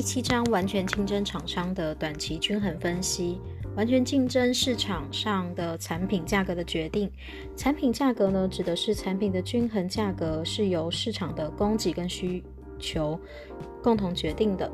[0.00, 3.38] 第七章完全竞争厂商的短期均衡分析。
[3.76, 7.12] 完全竞争市场上的产品价格的决定。
[7.54, 12.42] 产品价格呢，指的是产品的均衡价格是由市场的供给跟需
[12.78, 13.20] 求
[13.82, 14.72] 共同决定的。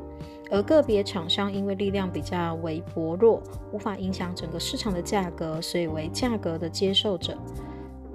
[0.49, 7.37] 而个别厂商因为力量比较为薄弱，无法影响整个市场的价格，所以为价格的接受者，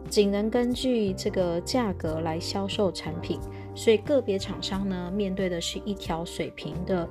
[0.09, 3.39] 仅能根据这个价格来销售产品。
[3.75, 7.09] 所以个别厂商呢，面对的是一条水平的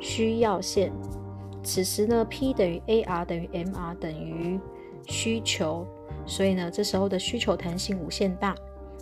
[0.00, 0.92] 需要线。
[1.62, 4.58] 此时呢，P 等于 AR 等于 MR 等于
[5.06, 5.86] 需求，
[6.24, 8.54] 所以呢，这时候的需求弹性无限大。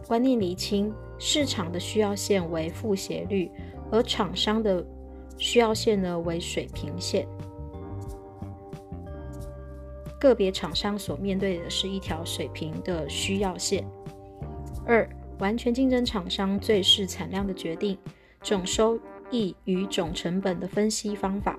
[0.06, 3.51] 观念厘清，市场的需要线为负斜率，
[3.91, 4.84] 而厂商的
[5.37, 7.27] 需要线呢为水平线。
[10.18, 13.84] 个别厂商所面对的是一条水平的需要线。
[14.87, 17.96] 二，完全竞争厂商最适产量的决定，
[18.42, 18.98] 总收
[19.30, 21.59] 益与总成本的分析方法。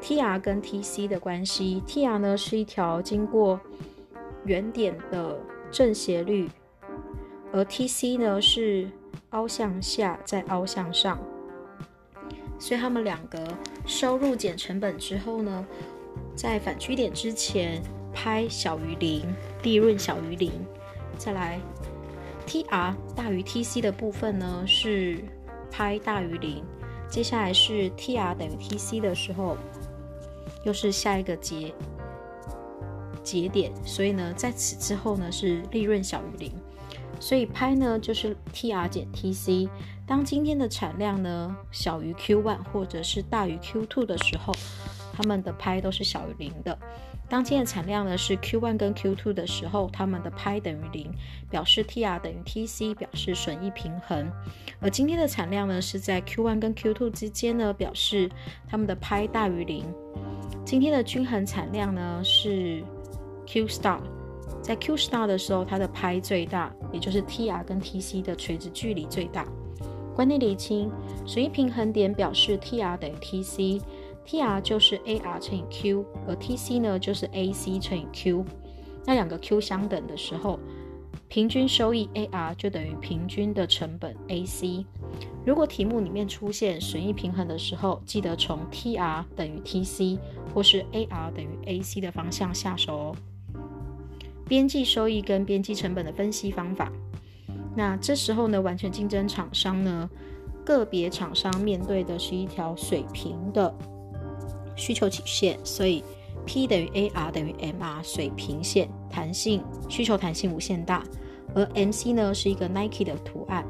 [0.00, 3.58] TR 跟 TC 的关系，TR 呢是一条经过
[4.44, 5.38] 原点的
[5.70, 6.48] 正斜率，
[7.52, 8.90] 而 TC 呢是
[9.30, 11.18] 凹向下再凹向上，
[12.58, 13.42] 所以它们两个
[13.86, 15.66] 收入减成本之后呢，
[16.34, 19.24] 在反曲点之前拍小于零，
[19.62, 20.52] 利润小于零，
[21.16, 21.60] 再来
[22.50, 25.22] TR 大于 TC 的部分呢是
[25.70, 26.64] 拍大于零，
[27.08, 29.56] 接下来是 TR 等于 TC 的时候。
[30.64, 31.72] 又是下一个节
[33.22, 36.52] 节点，所以呢，在此之后呢是利润小于零，
[37.20, 39.68] 所以拍呢就是 TR 减 TC。
[40.04, 44.52] 当今天的产量呢小于 Q1 或者是大于 Q2 的时候，
[45.14, 46.76] 他们的拍都是小于零的。
[47.30, 51.08] 当今天的产量呢是 Q1 跟 Q2 的时候，它们的拍等于零，
[51.48, 54.28] 表示 TR 等于 TC，表示损益平衡。
[54.80, 58.28] 而今天的产量呢是在 Q1 跟 Q2 之间呢，表示
[58.68, 59.84] 它们的拍大于零。
[60.64, 62.82] 今天的均衡产量呢是
[63.46, 64.00] Q star，
[64.60, 69.46] 在 Q star 的时候，它的拍最大，也就是 TR 跟 TC 的垂直距离最大。
[70.16, 70.90] 观念理清，
[71.24, 73.80] 损益平衡点表示 TR 等于 TC
[74.30, 78.44] TR 就是 AR 乘以 Q，而 TC 呢就是 AC 乘以 Q。
[79.04, 80.60] 那两个 Q 相等的时候。
[81.26, 84.84] 平均收益 AR 就等于平均的成本 AC。
[85.44, 90.18] 如果题目里面出现损益平衡的时候，记得从 TR 等于 TC
[90.52, 93.16] 或是 AR 等于 AC 的方向下手哦。
[94.48, 96.90] 边际收益跟边际成本的分析方法。
[97.76, 100.10] 那这时候呢，完全竞争厂商呢，
[100.64, 103.72] 个别厂商面对的是一条水平的
[104.80, 106.02] 需求曲线，所以。
[106.46, 111.04] P 等于 AR 等于 MR 水平线，弹性需求弹性无限大，
[111.54, 113.64] 而 MC 呢是一个 Nike 的图案。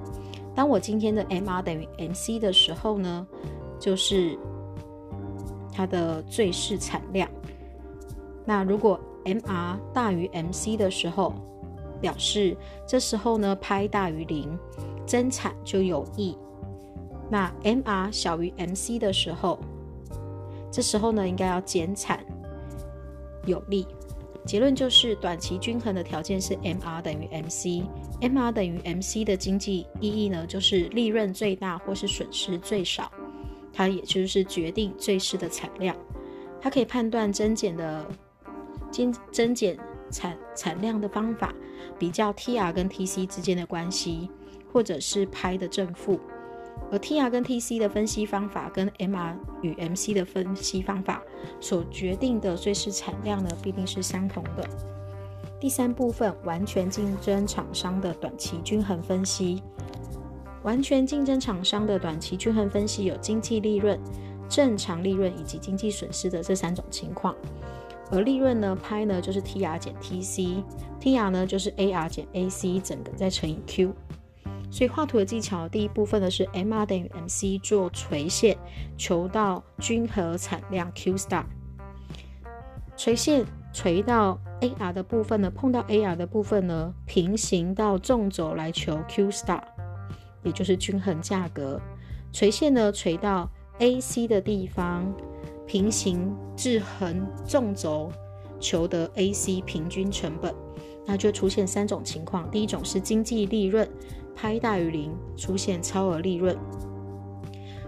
[0.54, 3.26] 当我今天的 MR 等于 MC 的时候呢，
[3.78, 4.38] 就是
[5.72, 7.28] 它的最适产量。
[8.46, 11.34] 那如果 MR 大于 MC 的时候，
[12.00, 12.56] 表示
[12.86, 14.56] 这时候呢拍大于零，
[15.04, 16.38] 增产就有益。
[17.28, 19.58] 那 MR 小于 MC 的时候，
[20.70, 22.24] 这时候呢应该要减产。
[23.46, 23.86] 有利，
[24.44, 33.10] 结论就是短期均衡的条件是 MR 等于 MC，MR 等于 MC 的经济意义呢，就是利润最大或是损失最少，
[33.72, 35.96] 它也就是决定最适的产量，
[36.60, 38.06] 它可以判断增减的
[38.90, 39.76] 增增减
[40.10, 41.54] 产产量的方法，
[41.98, 44.28] 比较 TR 跟 TC 之间的关系，
[44.70, 46.20] 或者是拍的正负。
[46.90, 51.22] 而 TR 跟 TC 的分析方法跟 MR 与 MC 的分析方法
[51.60, 54.68] 所决定的最适产量呢，必定是相同的。
[55.60, 59.62] 第三部分，完全竞争厂商的短期均衡分析。
[60.62, 63.98] 完全竞争厂商的短期均衡分析有经济利润、
[64.48, 67.34] 正常利润以及经济损失的这三种情况。
[68.10, 73.94] 而利润呢，拍呢就是 TR 减 TC，TR 呢就是 AR 减 AC，整个再乘以 Q。
[74.70, 78.56] 所以画图的技巧，第一部分呢是 MR 等于 MC 做垂线，
[78.96, 81.44] 求到均衡产量 Q star。
[82.96, 89.60] 垂线垂到 AR 的部分呢，碰到 AR 的部分呢，平行到纵轴来求 Q star，
[90.44, 91.80] 也就是均衡价格。
[92.32, 95.12] 垂线呢垂到 AC 的地方，
[95.66, 98.12] 平行至横纵轴
[98.60, 100.54] 求得 AC 平均成本，
[101.06, 102.48] 那就出现三种情况。
[102.50, 103.88] 第一种是经济利润。
[104.34, 106.56] 拍大于零，出现超额利润。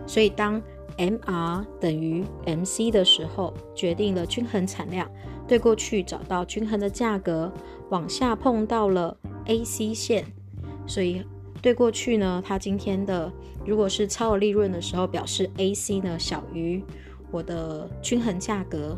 [0.06, 0.60] 所以当
[0.98, 5.10] MR 等于 MC 的时候，决定了均衡产量。
[5.48, 7.52] 对过去找到均衡的价格，
[7.90, 9.16] 往下碰到了
[9.46, 10.24] AC 线，
[10.86, 11.22] 所以
[11.60, 13.30] 对过去呢，它今天的
[13.66, 16.82] 如果是超额利润的时候，表示 AC 呢小于
[17.30, 18.96] 我的均衡价格。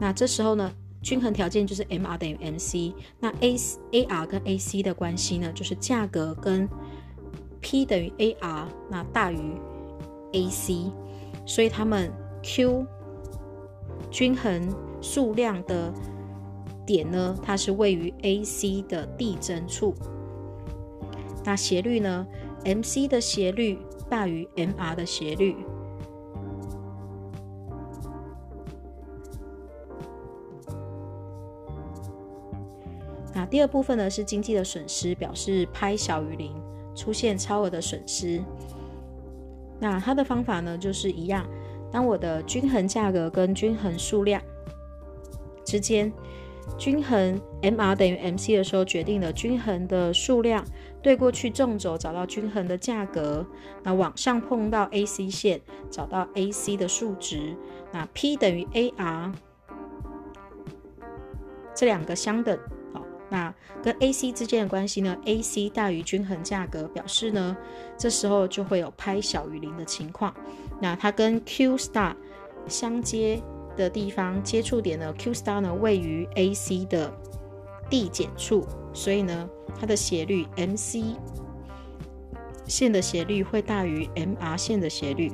[0.00, 0.72] 那这时候呢，
[1.02, 2.94] 均衡条件就是 MR 等于 MC。
[3.18, 6.68] 那 A AR 跟 AC 的关系呢，就是价格跟
[7.60, 9.38] P 等于 AR，那大于
[10.32, 10.90] AC，
[11.46, 12.12] 所以它们
[12.42, 12.86] Q
[14.10, 15.92] 均衡数量的
[16.86, 19.94] 点呢，它是位于 AC 的递增处。
[21.44, 22.26] 那斜率呢
[22.64, 25.56] ？MC 的斜率大于 MR 的斜率。
[33.50, 36.54] 第二部分呢是经济的损失，表示拍小于零，
[36.94, 38.40] 出现超额的损失。
[39.80, 41.44] 那它的方法呢就是一样，
[41.90, 44.40] 当我的均衡价格跟均衡数量
[45.64, 46.12] 之间。
[46.78, 50.64] 均衡 MR 等于 MC 的时候，决定了均衡的数量
[51.02, 53.44] 对过去纵轴找到均衡的价格，
[53.82, 55.60] 那往上碰到 AC 线
[55.90, 57.56] 找到 AC 的数值，
[57.92, 59.32] 那 P 等于 AR，
[61.74, 62.56] 这两个相等。
[63.30, 67.56] 那跟 AC 之间的关系呢？AC 大于均衡价格，表示呢
[67.96, 70.34] 这时候就会有拍小于零的情况。
[70.80, 72.14] 那它跟 Q star
[72.66, 73.42] 相接。
[73.76, 77.10] 的地方接触点呢，Q star 呢位于 AC 的
[77.88, 79.48] 递减处，所以呢，
[79.78, 81.16] 它的斜率 MC
[82.66, 85.32] 线的斜率会大于 MR 线的斜率。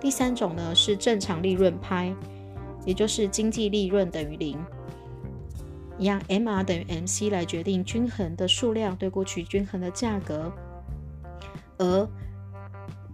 [0.00, 2.14] 第三种呢是正常利润拍，
[2.88, 4.58] 也就是经济利润等于零，
[5.98, 10.50] 一样 MR 等于 MC 来决定均衡的数量对过去均衡的价格，
[11.76, 12.08] 而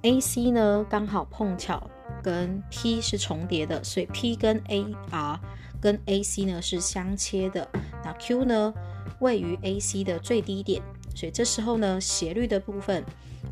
[0.02, 1.90] AC 呢，刚好碰巧
[2.22, 5.40] 跟 P 是重叠的，所以 P 跟 AR
[5.80, 7.68] 跟 AC 呢是相切的。
[8.04, 8.72] 那 Q 呢
[9.18, 10.80] 位于 AC 的最低点，
[11.16, 13.04] 所以这时候呢斜率的部分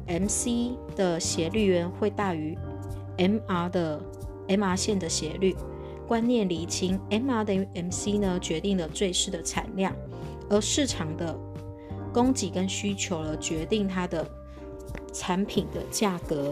[0.07, 2.57] ，MC 的斜率源会大于
[3.19, 4.01] MR 的
[4.47, 5.57] MR 线的斜率。
[6.07, 9.95] 观念厘清，MR 等于 MC 呢决定了最适的产量，
[10.49, 11.39] 而市场的
[12.13, 14.27] 供给跟需求呢决定它的。
[15.15, 16.51] 产品的价格。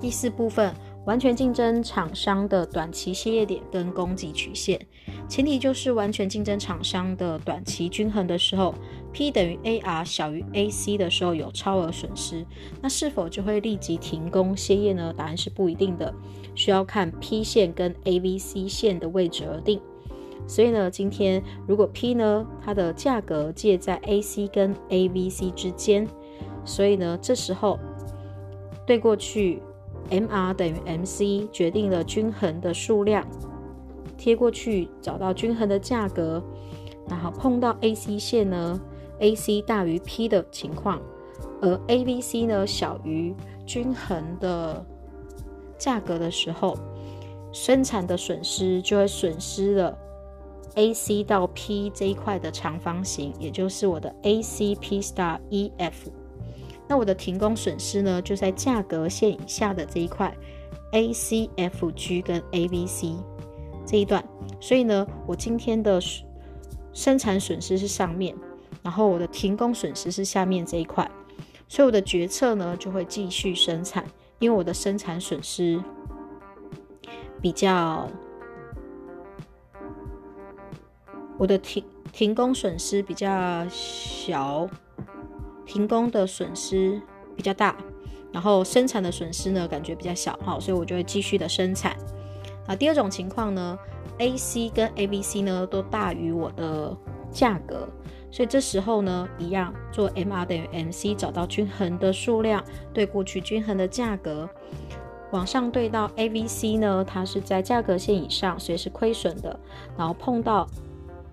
[0.00, 0.74] 第四部分，
[1.06, 4.84] 完全竞争厂商的短期歇业点跟供给曲线，
[5.28, 8.74] 前提就是完全竞争厂商的短期均衡的时候
[9.12, 12.44] ，P 等于 AR 小于 AC 的时候有超额损失，
[12.80, 15.14] 那是否就会立即停工歇业呢？
[15.16, 16.12] 答案是不一定的，
[16.54, 19.80] 需要看 P 线跟 AVC 线的位置而定。
[20.46, 26.06] 所以呢，今天如果 P 呢，它的价格介在 AC 跟 AVC 之间。
[26.64, 27.78] 所以呢，这时候
[28.86, 29.62] 对过去
[30.10, 33.26] ，MR 等于 MC 决定了均衡的数量，
[34.16, 36.42] 贴过去找到均衡的价格，
[37.08, 38.80] 然后碰到 AC 线呢
[39.20, 41.00] ，AC 大于 P 的情况，
[41.60, 43.34] 而 ABC 呢小于
[43.64, 44.84] 均衡的
[45.82, 46.78] 价格的时候，
[47.52, 49.98] 生产的损失就会损失了
[50.76, 55.92] AC 到 P 这一块的长方形，也就是我的 ACP star EF。
[56.86, 60.32] 那我的停工损失呢，就在价格线以下的这一块
[60.92, 63.16] ，A C F G 跟 A B C
[63.84, 64.24] 这一段。
[64.60, 66.00] 所以呢，我今天的
[66.92, 68.36] 生产损失是上面，
[68.82, 71.10] 然后我的停工损失是下面这一块。
[71.66, 74.04] 所以我的决策呢，就会继续生产，
[74.42, 75.80] 因为我的生产损失
[77.40, 78.08] 比较，
[81.38, 84.68] 我的停停工损失比较小。
[85.64, 87.00] 停工的损失
[87.36, 87.74] 比较大，
[88.32, 91.96] 然后生产的损失呢，感觉比较小，好，所以我就会继续的生产。
[92.66, 93.78] 啊，第二种情况呢
[94.18, 96.94] ，AC 跟 ABC 呢都大于我的
[97.30, 97.88] 价格，
[98.32, 104.48] 所以这时候呢，一样做 MR 等于 MC，找到均衡的数量对过去均衡的价格，
[105.30, 109.60] 往上对到 AVC 呢，它是在价格线以上，所以是亏损的，
[109.96, 110.66] 然后碰到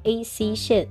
[0.03, 0.87] AC 线，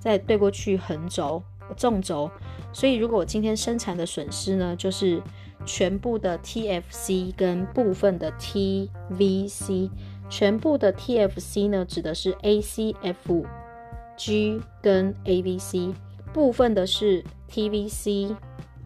[0.00, 1.42] 再对过去横轴。
[1.74, 2.30] 纵轴，
[2.70, 5.22] 所以如果我今天生产的损失呢，就是
[5.64, 9.88] 全部的 TFC 跟部分的 TVC，
[10.28, 13.46] 全部的 TFC 呢指的是 ACF
[14.16, 15.92] G 跟 A B C
[16.32, 18.34] 部分的是 TVC，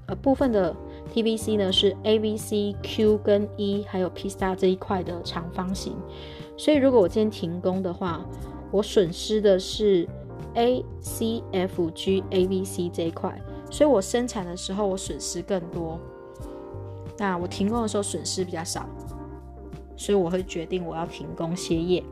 [0.06, 0.74] 呃，部分的
[1.12, 5.96] TVC 呢是 A B C Q 跟 E 还有 P star 这一块的长方形，
[6.56, 8.24] 所以如果我今天停工的话，
[8.70, 10.08] 我损失的是。
[10.58, 13.38] A C F G A B C 这一块，
[13.70, 16.00] 所以我生产的时候我损失更多，
[17.18, 18.88] 那我停工的时候损失比较少，
[19.98, 22.02] 所以我会决定我要停工歇业。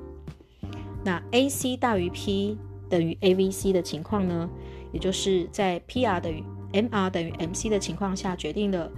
[1.02, 4.48] 那 A C 大于 P 等于 AVC 的情况呢，
[4.92, 8.90] 也就是在 PR 等于 MR 等于 MC 的情况下，决定了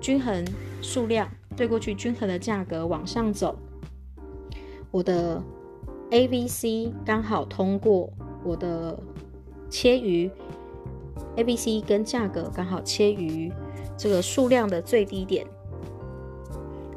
[0.00, 0.44] 均衡
[0.82, 3.56] 数量对过去均衡的价格往上走，
[4.90, 5.42] 我的
[6.10, 8.10] AVC 刚好通过
[8.44, 8.98] 我的
[9.68, 10.30] 切于
[11.36, 13.52] AVC 跟价格刚好切于
[13.96, 15.46] 这个数量的最低点，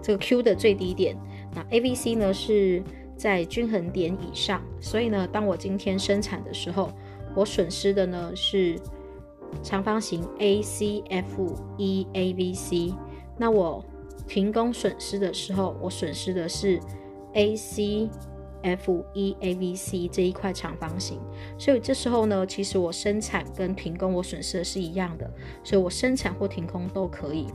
[0.01, 1.18] 这个 Q 的最低点，
[1.56, 2.84] 那 AVC 呢是
[3.20, 6.90] 在均衡点以上，所以呢，当我今天生产的时候，
[7.36, 8.80] 我损失的呢是
[9.62, 11.04] 长方形 ACFE-AVC，
[13.38, 13.86] 那我
[14.26, 16.80] 停工损失的时候，我损失的是
[17.34, 18.10] AC。
[18.62, 21.18] F E A V C 这一块长方形，
[21.58, 25.32] 所以这时候呢，其实我生产跟停工我损失的是一样的，
[25.64, 27.48] 所以我生产或停工都可以。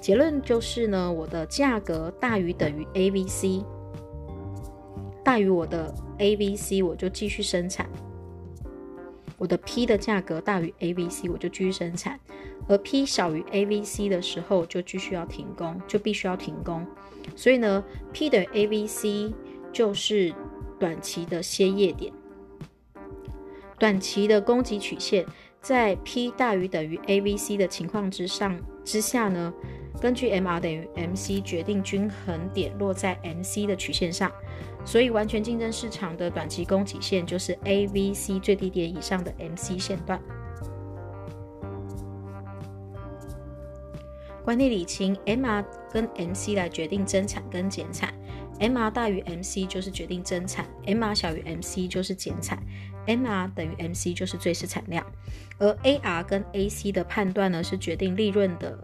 [0.00, 3.64] 结论就是呢，我的价格大于等于 A V C，
[5.24, 7.88] 大于我的 A V C，我就继续生产。
[9.38, 12.20] 我的 P 的价格大于 A V C，我就继续生产，
[12.68, 16.86] 而 P 小于 A V C 的时候，就继续要停工，就必须要停工。
[17.34, 19.34] 所以呢，P 等于 A V C。
[19.74, 20.32] 就是
[20.78, 22.12] 短期的歇业点，
[23.76, 25.26] 短期的供给曲线
[25.60, 29.52] 在 P 大于等于 AVC 的情况之上之下呢，
[30.00, 34.30] 根据 MR 等于 MC 决定均衡点落在 MC 的曲线上，
[34.84, 40.20] 所以完全竞争市场的短期供给线就是 AVC 最低点以上的 MC 线段。
[44.44, 48.12] 观念理清，MR 跟 MC 来决定增产跟减产。
[48.60, 52.62] MR 大于 MC 就是决定增产，MR 小于 MC 就是减产
[53.06, 55.04] ，MR 等于 MC 就是最适产量。
[55.58, 58.78] 而 AR 跟 AC 的判断呢，是决定利润的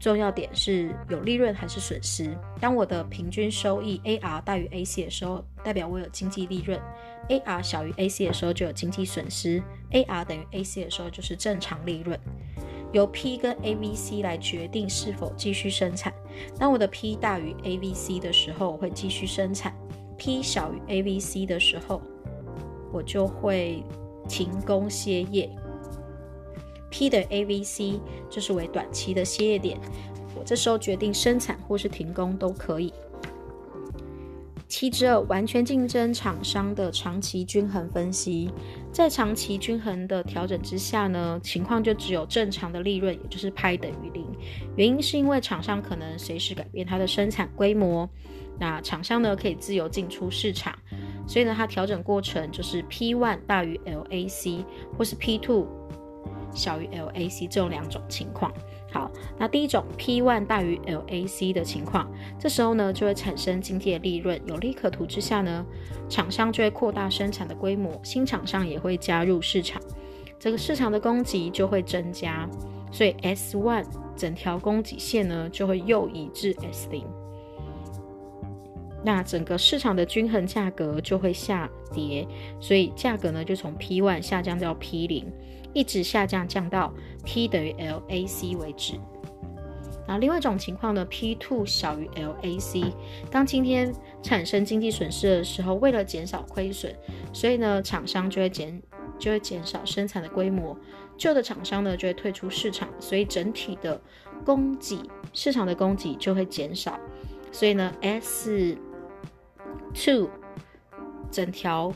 [0.00, 2.34] 重要点是有利润还是损失。
[2.58, 6.80] 当我的平均收益 AR 大于 AC 的时候，代表我有经济利润
[7.28, 12.18] ；AR 小于 AC 的时候就有经济损失；AR 等于 AC 的时候就是正常利润。
[12.92, 16.12] 由 P 跟 AVC 来决定是否继续生产。
[16.58, 19.72] 当我的 P 大于 AVC 的时候，我会继续生产
[20.16, 22.00] ；P 小于 AVC 的时候，
[22.90, 23.84] 我就会
[24.26, 25.48] 停工歇业。
[26.90, 29.78] P 的 AVC 就是为短期的歇业点，
[30.36, 32.92] 我这时候决定生产或是停工都可以。
[34.68, 38.48] 七之二，完全竞争厂商的长期均衡分析。
[38.92, 44.24] 在长期均衡的调整之下呢，情况就只有正常的利润，也就是派等于零。
[44.76, 48.08] 原因是因为厂商可能随时改变它的生产规模，
[48.60, 50.72] 那厂商呢可以自由进出市场，
[51.26, 54.64] 所以呢它调整过程就是 P one 大于 LAC，
[54.96, 55.66] 或是 P two
[56.52, 58.52] 小于 LAC 这种两种情况。
[58.92, 65.64] 好，那第一种 P one 大于 LAC 的情况，这时候呢就会产生经济的利润，有利可图之下呢，
[66.08, 69.80] 厂商就会扩大生产的规模，新厂商也会加入市场，
[70.40, 72.48] 这个市场的供给就会增加，
[72.90, 73.84] 所以 S one
[74.16, 77.06] 整条供给线呢就会右移至 S 零，
[79.04, 82.26] 那整个市场的均衡价格就会下跌，
[82.58, 85.32] 所以价格呢就从 P one 下降到 P 零。
[85.72, 86.92] 一直下降，降到
[87.24, 88.94] P 等于 LAC 为止。
[90.08, 92.92] 那另外一种情况呢，P two 小于 LAC。
[93.30, 96.92] 当今天产生经济损失的时候，为了减少亏损，
[97.32, 98.82] 所以呢，厂商就会减
[99.18, 100.76] 就会减少生产的规模，
[101.16, 104.00] 旧的厂商呢就会退出市场，所以整体的
[104.44, 104.98] 供给
[105.32, 106.98] 市场的供给就会减少。
[107.52, 108.76] 所以呢，S
[109.94, 110.28] two
[111.30, 111.92] 整条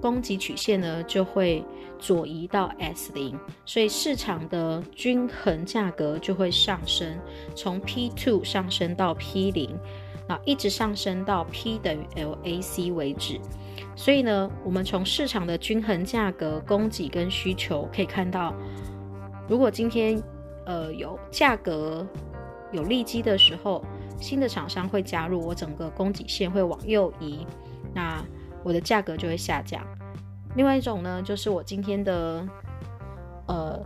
[0.00, 1.64] 供给曲线呢就会。
[2.00, 3.36] 左移到 S 零，
[3.66, 7.18] 所以市场的均衡价格就会上升，
[7.56, 9.76] 从 P two 上升到 P 零，
[10.28, 13.40] 啊，一直上升到 P 等于 LAC 为止。
[13.96, 18.54] 所以呢，我们从市场的均衡价格、供给跟需求可以看到，
[19.48, 20.22] 如果今天
[20.66, 22.06] 呃有价格
[22.70, 23.84] 有利基的时候，
[24.20, 27.44] 新的厂商会加入，我整个供给线会往右移，
[27.92, 28.24] 那
[28.68, 29.82] 我的价格就会下降。
[30.54, 32.46] 另外一种呢，就是我今天的，
[33.46, 33.80] 呃，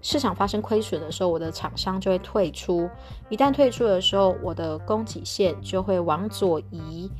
[0.00, 2.88] 市场发生亏损的时候，我的厂商就会退出。
[3.28, 7.10] 一旦退出的时候，我的供给线就会往左移，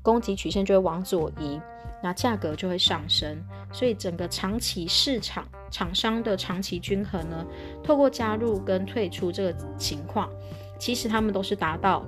[0.00, 1.60] 供给曲线就会往左移，
[2.00, 3.36] 那价格就会上升。
[3.72, 7.44] 所以整个长期市场厂商的长期均衡呢，
[7.82, 10.30] 透过加入跟退出这个情况，
[10.78, 12.04] 其实他们都是达到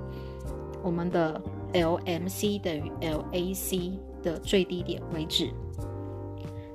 [0.81, 1.41] 我们的
[1.73, 5.49] LMC 等于 LAC 的最低点为止。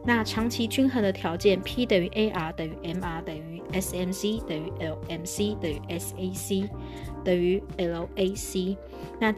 [0.04, 6.68] 那长期均衡的条件，P 等于 AR 等于 MR 等于 SMC 等于 LMC 等于 SAC
[7.24, 8.76] 等于 LAC。
[9.18, 9.34] 那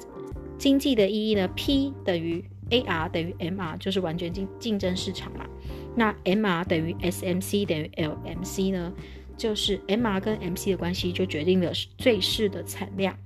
[0.59, 5.47] 经济的意义呢？P 等于 AR 等于 MR 就是完全竞竞争市场嘛。
[5.97, 8.93] 那 MR 等于 SMC 等于 LMC 呢，
[9.39, 13.17] 就是 MR 跟 MC 的关系就决定了最适的产量，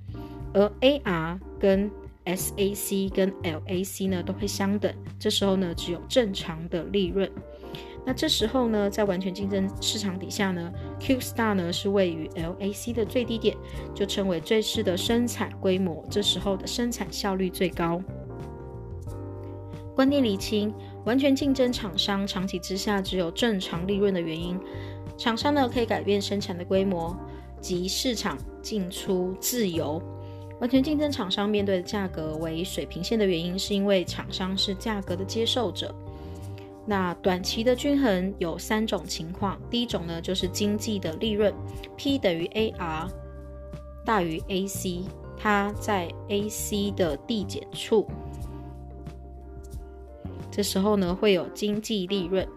[0.53, 1.91] 而 AR 跟
[2.25, 7.29] SAC 跟 LAC 呢都会相等，这时候呢只有正常的利润。
[8.05, 13.55] 那这时候呢，在完全竞争市场底下呢，Q star 呢是位于 LAC 的最低点，
[13.95, 18.01] 就称为最适的生产规模，这时候的生产效率最高。
[19.95, 20.73] 观念厘清，
[21.05, 24.59] 完全竞争厂商长期之下只有正常利润的原因，
[25.17, 27.15] 厂商呢可以改变生产的规模
[27.61, 30.01] 及市场进出自由。
[30.63, 35.93] 完全竞争厂商面对的价格为水平线的原因，是因为厂商是价格的接受者。
[36.85, 41.53] 那短期的均衡有三种情况，第一种呢就是经济的利润
[41.97, 43.09] ，P 等于 AR
[44.05, 45.01] 大于 AC，
[45.37, 48.07] 它在 AC 的递减处，
[50.49, 52.47] 这时候呢会有经济利润。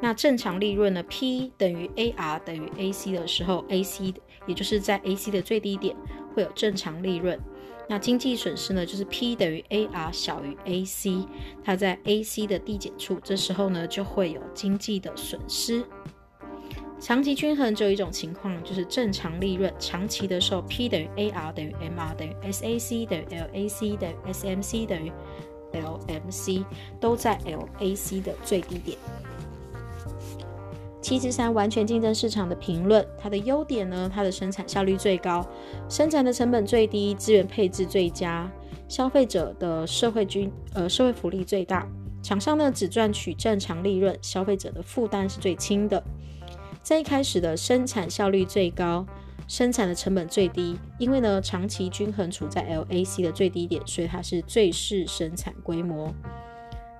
[0.00, 4.12] 那正常利润呢，P 等于 AR 等于 AC 的时候，AC
[4.48, 5.94] 也就是在 AC 的最低点
[6.34, 7.38] 会有正常利润。
[7.92, 11.28] 那经济损失呢，就是 P 等于 AR 小于 AC，
[11.62, 15.84] 它在 AC 的递减处，这时候呢就会有经济的损失。
[16.98, 25.12] 长期均衡只有一种情况，就是正常利润长期的时候，P 等于 AR 等于 MR 等于 SAC 等于 LAC 等于 SMC 等于
[25.74, 26.64] LMC，
[26.98, 28.96] 都在 LAC 的最低点。
[31.02, 34.08] 七之三完全竞争市场的评论，它的优点呢？
[34.14, 35.44] 它的生产效率最高，
[35.88, 38.48] 生产的成本最低，资源配置最佳，
[38.88, 41.86] 消费者的社会均呃社会福利最大，
[42.22, 46.02] 厂商呢只赚取正常利润，消费者的负担是最轻的。
[46.82, 49.04] 在一开始的生产效率最高，
[49.48, 56.14] 生产的成本最低，因为呢长期均衡处在 LAC 的最低点，所以它是最适生产规模。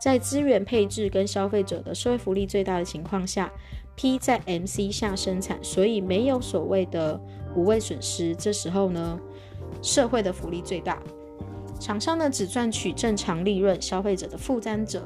[0.00, 3.48] 在资源配置跟消费者的社会福利最大的情况下。
[3.94, 7.20] P 在 MC 下生产，所以没有所谓的
[7.54, 8.34] 无谓损失。
[8.34, 9.18] 这时候呢，
[9.82, 11.02] 社会的福利最大，
[11.78, 15.04] 厂商呢只赚取正常利润，消费者的负担者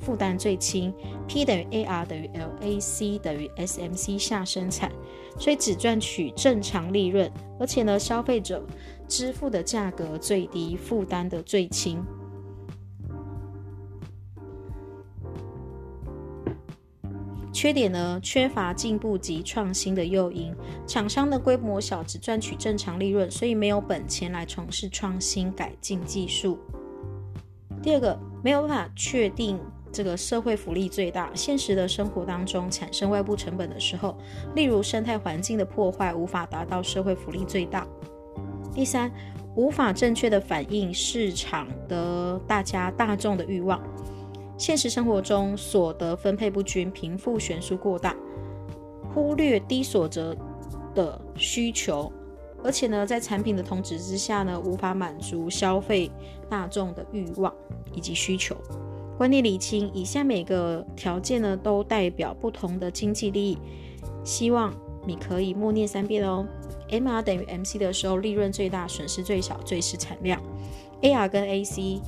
[0.00, 0.92] 负担最轻。
[1.26, 2.28] P 等于 AR 等于
[2.60, 4.90] LAC 等于 SMC 下生产，
[5.38, 8.64] 所以只赚取正常利润，而且呢，消费者
[9.08, 12.04] 支付的价格最低，负担的最轻。
[17.52, 18.18] 缺点呢？
[18.22, 20.54] 缺乏进步及创新的诱因，
[20.86, 26.58] 厂商的规模小，只赚取正常利润，所以没有本钱来从事创新改进技术。
[27.82, 29.60] 第二个，没有办法确定
[29.92, 31.30] 这个社会福利最大。
[31.34, 34.16] 现实的生活当中产生外部成本的时候，
[34.54, 37.86] 例如生态环境的破坏，无法达到社会福利最大。
[38.72, 39.12] 第三，
[39.54, 43.78] 无法正确的反映市场的大家大众的欲望。
[44.62, 48.14] 现实生活中，所得分配不均，贫富悬殊过大，
[49.12, 50.36] 忽略低所得
[50.94, 52.12] 的需求，
[52.62, 56.08] 而且呢，在产品的同质之下呢，无法满足消费
[56.48, 57.52] 大众的欲望
[57.92, 58.56] 以及需求。
[59.18, 63.58] 观念理清，以下每个条件呢，都代表不同的经济利益。
[64.22, 64.72] 希望
[65.04, 66.46] 你可以默念三遍哦。
[66.88, 70.40] MR 等于 MC 的时候，利润最大，损失最小，最是产量。
[71.00, 72.00] AR 跟 AC。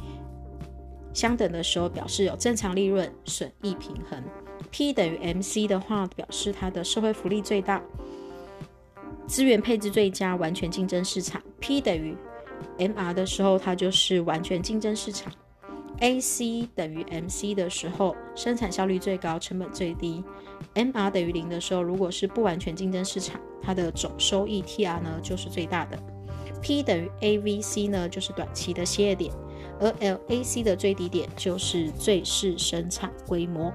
[1.14, 4.22] 相等的时候，表示有正常利润，损益平衡。
[4.70, 7.80] P 等于 MC 的话，表示它的社会福利最大，
[9.26, 11.40] 资源配置最佳，完全竞争市场。
[11.60, 12.16] P 等于
[12.78, 15.32] MR 的时候，它就是完全竞争市场。
[16.00, 20.24] AC 等于 MC 的时候，生产效率最高，成本最低。
[20.74, 25.96] MR 等于零的时候，如果是不完全竞争市场，它的总收益 TR 呢就是最大的。
[26.60, 29.32] P 等于 AVC 呢，就是短期的歇业点。
[29.80, 33.72] 而 LAC 的最低点就是最适生产规模。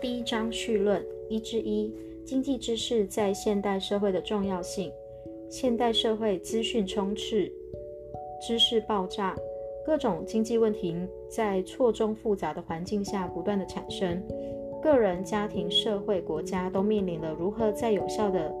[0.00, 1.92] 第一章序论一之一：
[2.24, 4.92] 经济知识在现代社会的重要性。
[5.48, 7.50] 现代社会资讯充斥，
[8.40, 9.34] 知识爆炸，
[9.84, 10.96] 各种经济问题
[11.28, 14.20] 在错综复杂的环境下不断的产生。
[14.82, 18.54] 个人、家庭、社会、国家都面临了如何在有效的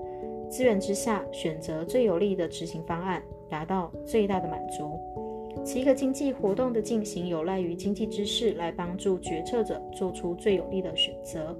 [0.50, 4.98] 资源之下选择最有利的执行方案，达到最大的满足。
[5.64, 11.56] 其一个经济活动的进行，有赖于经济知识来帮助决策者做出最有利的选择。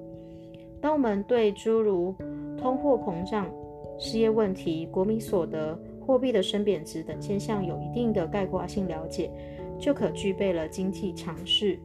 [0.80, 2.14] 当我们对诸如
[2.56, 3.50] 通货膨胀、
[3.98, 9.30] 失业问题、国民所得、货币的升贬值等现象有一定的概括性了解，
[9.78, 11.78] 就可具备了经济常识。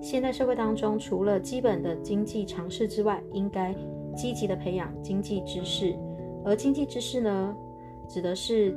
[0.00, 3.74] 现代社会当中，除了基本的经济常识之外，应该
[4.16, 5.94] 积极的培养经济知识。
[6.44, 7.54] 而经济知识呢，
[8.08, 8.74] 指的是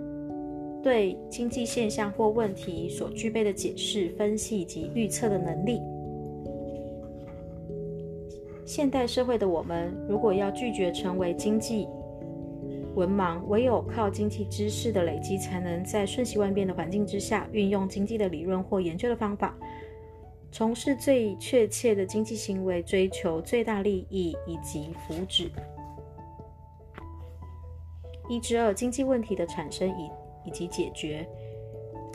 [0.83, 5.79] 对经济现象或问题所具备的解释、分析以及预测的能力。
[8.65, 11.87] 现代社会的我们，如果要拒绝成为经济
[12.95, 19.57] 文盲，唯有靠经济知识的累积，才能在瞬息万变的环境之下，运用经济的理论或研究的方法。
[20.53, 25.49] 从事最确切的经济行为，追求最大利益以及福祉。
[28.29, 30.11] 一至二，经济问题的产生以
[30.45, 31.27] 以及解决。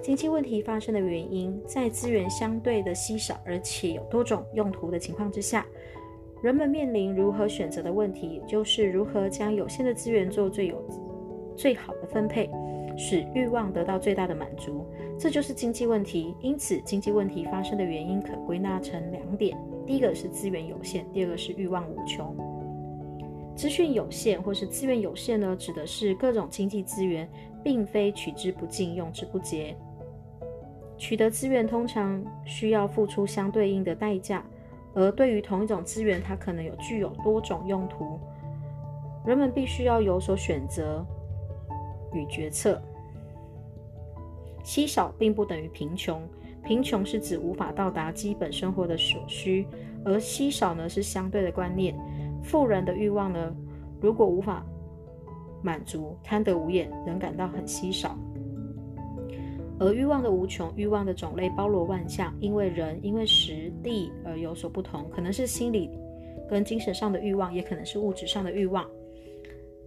[0.05, 5.66] 经济问题发生的原因，在资源相对的稀少，而且有多种用途的情况之下，
[6.40, 10.81] 人们面临如何选择的问题，也就是如何将有限的资源做最有
[11.57, 12.48] 最好的分配。
[13.01, 14.85] 使欲望得到最大的满足，
[15.19, 16.35] 这就是经济问题。
[16.41, 22.37] 因此，经济问题发生的原因可归纳成两点：第一个是资源有限，第二个是欲望无穷。
[23.57, 27.29] 资讯有限或是资源有限呢，指的是各种经济资源
[27.65, 29.77] 并非取之不尽、用之不竭。
[30.97, 34.45] 取得资源通常需要付出相对应的代价，
[34.95, 38.21] 而对于同一种资源，它可能有具有多种用途，
[39.27, 41.05] 人们必须要有所选择。
[42.15, 42.81] 与决策，
[44.69, 46.21] 稀少并不等于贫穷。
[46.63, 49.67] 贫穷是指无法到达基本生活的所需，
[50.05, 51.99] 而稀少呢是相对的观念。
[52.43, 53.57] 富人的欲望呢，
[53.99, 54.63] 如果无法
[55.63, 58.15] 满足，贪得无厌，仍感到很稀少。
[59.81, 65.89] 而欲望的无穷，欲望的种类包罗万象，因为人因为时地而有所不同，可能是心理
[66.47, 68.87] 跟精神上的欲望，也可能是物质上的欲望。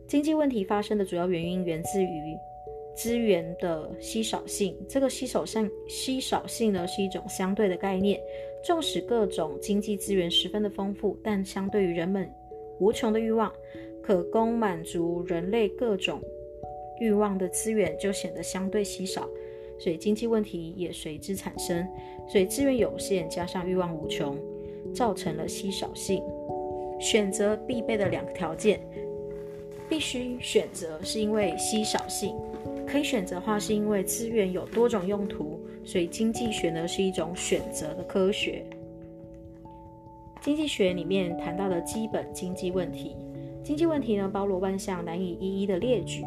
[0.08, 2.36] 经济问题发生的主要原因源自于
[2.96, 4.78] 资源的稀少性。
[4.88, 8.20] 这个稀少性，稀少性呢是一种相对的概念。
[8.64, 12.32] 纵使各种经济资源十分的丰富，但相对于人们
[12.80, 13.52] 无穷的欲望，
[14.04, 16.22] 可供满足人类各种
[17.00, 19.28] 欲望的资源就显得相对稀少，
[19.80, 21.88] 所以经济问题也随之产生。
[22.28, 24.38] 所以资源有限加上欲望无穷，
[24.94, 26.24] 造成了稀少性。
[27.00, 28.80] 选择必备的两个条件。
[29.90, 32.34] 必须选择，是因为稀少性；
[32.92, 35.60] 可以选择的话，是因为资源有多种用途。
[35.84, 38.66] 所以经济学呢是一种选择的科学。
[40.42, 43.16] 经济学里面谈到的基本经济问题，
[43.64, 46.24] 经济问题呢包罗万象，难以一一的列举。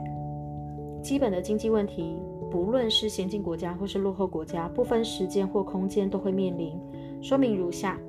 [1.03, 2.17] 基本的经济问题，
[2.51, 6.77] 不论是先进国家或是落后国家，不分时间或空间都会面临。
[7.21, 8.01] 说明如下：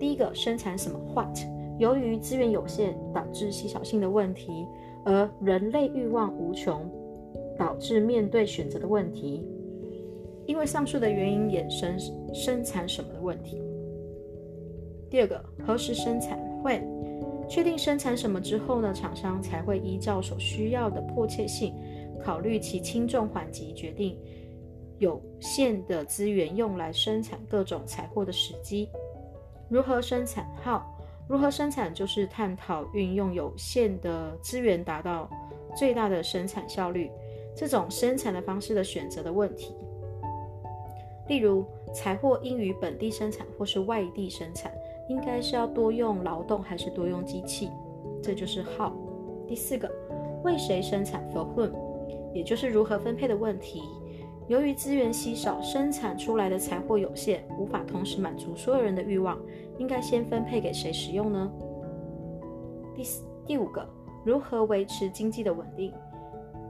[0.00, 1.38] 第一个，生产什么？What？
[1.78, 4.66] 由于资源有限，导致稀少性的问题。
[5.04, 6.88] 而人类欲望无穷，
[7.58, 9.46] 导致面对选择的问题。
[10.44, 11.96] 因为上述的原因衍生
[12.34, 13.62] 生产什么的问题。
[15.08, 16.82] 第二个，何时生产会
[17.48, 18.92] 确定生产什么之后呢？
[18.92, 21.74] 厂商才会依照所需要的迫切性，
[22.24, 24.18] 考虑其轻重缓急，决定
[24.98, 28.88] 有限的资源用来生产各种财货的时机。
[29.68, 30.84] 如何生产号
[31.28, 35.30] 如何生产，就是探讨运用有限的资源达到
[35.76, 37.08] 最大的生产效率
[37.54, 39.74] 这种生产的方式的选择的问题。
[41.28, 44.72] 例如，财货应于本地生产或是外地生产，
[45.08, 47.70] 应该是要多用劳动还是多用机器？
[48.22, 48.92] 这就是 how。
[49.46, 49.90] 第四个，
[50.42, 51.70] 为谁生产 for whom，
[52.34, 53.82] 也就是如何分配的问题。
[54.48, 59.38] 由于资源稀少，生产出来的财货有限，无法同时满足所有人的欲望，
[59.78, 61.50] 应该先分配给谁使用呢？
[62.94, 63.88] 第四、第五个，
[64.24, 65.92] 如何维持经济的稳定？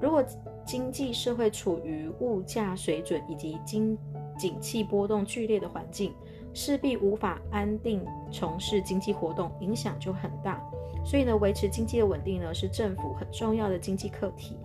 [0.00, 0.22] 如果
[0.64, 3.96] 经济社会处于物价水准以及经
[4.38, 6.12] 景气波动剧烈的环境，
[6.52, 10.62] 势必无法安定从事经济活动，影响就很大。
[11.04, 14.56] 所以呢，维持经济的稳定呢，是政府很重要的经济课题。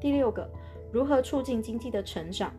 [0.00, 0.48] 第六个。
[0.92, 2.52] 如何促进经济的成长？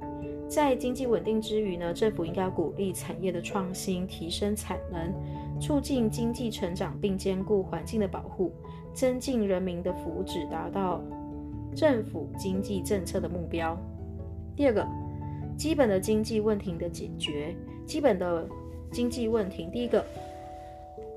[0.47, 5.13] 在经济稳定之余呢，政府应该鼓励产业的创新，提升产能，
[5.59, 8.53] 促进经济成长，并兼顾环境的保护，
[8.93, 11.01] 增进人民的福祉，达到
[11.75, 13.77] 政府经济政策的目标。
[14.55, 14.85] 第二个，
[15.57, 17.55] 基本的经济问题的解决。
[17.85, 18.47] 基本的
[18.91, 20.05] 经济问题，第一个，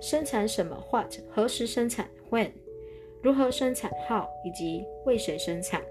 [0.01, 1.15] 生产什么？What？
[1.31, 2.51] 何时生产？When？
[3.23, 4.25] 如何生产？How？
[4.45, 5.83] 以及为谁生产？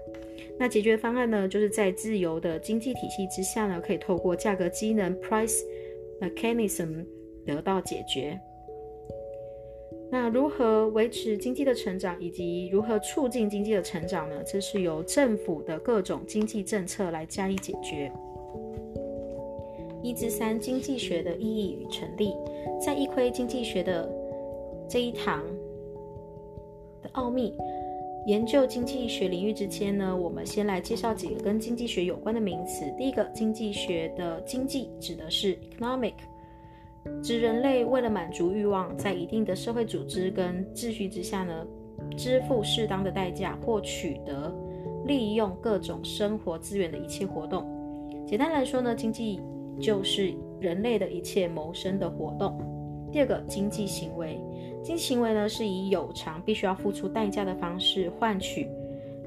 [0.58, 1.48] 那解决方案呢？
[1.48, 5.60] 就是在自由的经济体系之下呢，可以透过价格机能 （price
[6.20, 7.04] mechanism）
[7.44, 8.38] 得到解决。
[10.14, 14.44] 那如何维持经济的成长，以及如何促进经济的成长呢？
[14.44, 18.12] 这是由政府的各种经济政策来加以解决。
[20.04, 22.32] 一至三，经济学的意义与成立，
[22.80, 24.08] 在一窥经济学的
[24.88, 25.42] 这一堂
[27.02, 27.52] 的奥秘。
[28.26, 32.84] 研究经济学领域之前呢，我们先来介绍几个跟经济学有关的名词。
[32.96, 36.14] 第一个，经济学的经济指的是 economic，
[37.22, 41.66] 指人类为了满足欲望，在一定的社会组织跟秩序之下呢，
[42.16, 44.54] 支付适当的代价或取得、
[45.06, 47.66] 利用各种生活资源的一切活动。
[48.26, 49.40] 简单来说呢，经济
[49.80, 52.58] 就是人类的一切谋生的活动。
[53.12, 54.40] 第二个，经济行为。
[54.82, 58.68] 经济行为呢，是以有偿、必须要付出代价的方式换取、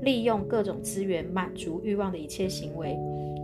[0.02, 2.98] 利用各种资源满足欲望的一切行为。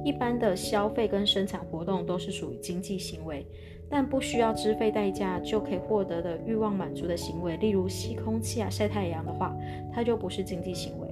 [0.03, 3.45] 一般的消费跟生产活动都是属于经济行为，
[3.93, 9.55] 但不需要支付代价就可以获得的欲望满足的行为，例如吸空气啊、晒太阳的话，
[9.93, 11.07] 它就不是经济行为。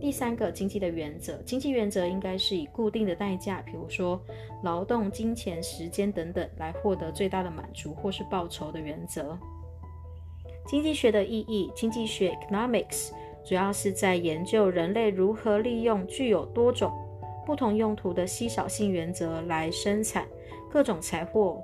[0.00, 4.18] 第三个，经济的原则，经济原则应该是以固定的代价，比如说
[4.62, 9.38] 劳动、金钱、时间等等，来获得最大的满足或是报酬的原则。
[10.66, 13.10] 经济学的意义，经济学 （economics）
[13.44, 16.90] 主要是在研究人类如何利用具有多种
[17.44, 20.26] 不同用途的稀少性原则来生产
[20.70, 21.62] 各种财货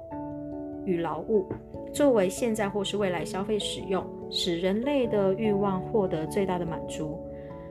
[0.84, 1.46] 与劳务，
[1.92, 7.18] 作为现在或是未来消费使用，使人类的欲望获得最大的满足。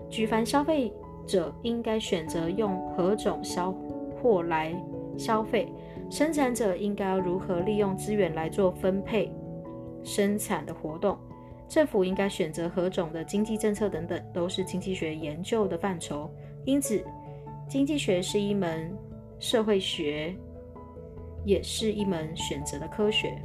[0.09, 0.91] 举凡消费
[1.25, 3.73] 者应该选择用何种消
[4.21, 4.75] 货来
[5.17, 5.71] 消费，
[6.09, 9.31] 生产者应该如何利用资源来做分配。
[10.03, 11.17] 生产的活动，
[11.69, 16.29] 政府应该选择何种的经济政策等等，都是经济学研究的范畴。
[16.65, 17.03] 因此，
[17.67, 18.91] 经济学是一门
[19.39, 20.35] 社会学，
[21.43, 23.41] 也是一门选择的科学。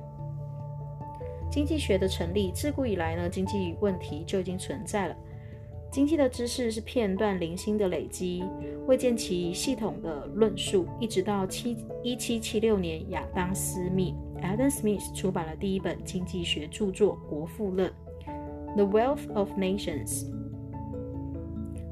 [1.51, 5.17] 经济学的成立，自古以来呢，经济问题就已经存在了。
[5.91, 8.45] 经济的知识是片段零星的累积，
[8.87, 17.91] 未见其系统的论述，一直到七一七七六年，亚当·斯密 （Adam Smith） 出版了第一本经济学著作《国富论》
[18.75, 20.27] （The Wealth of Nations）。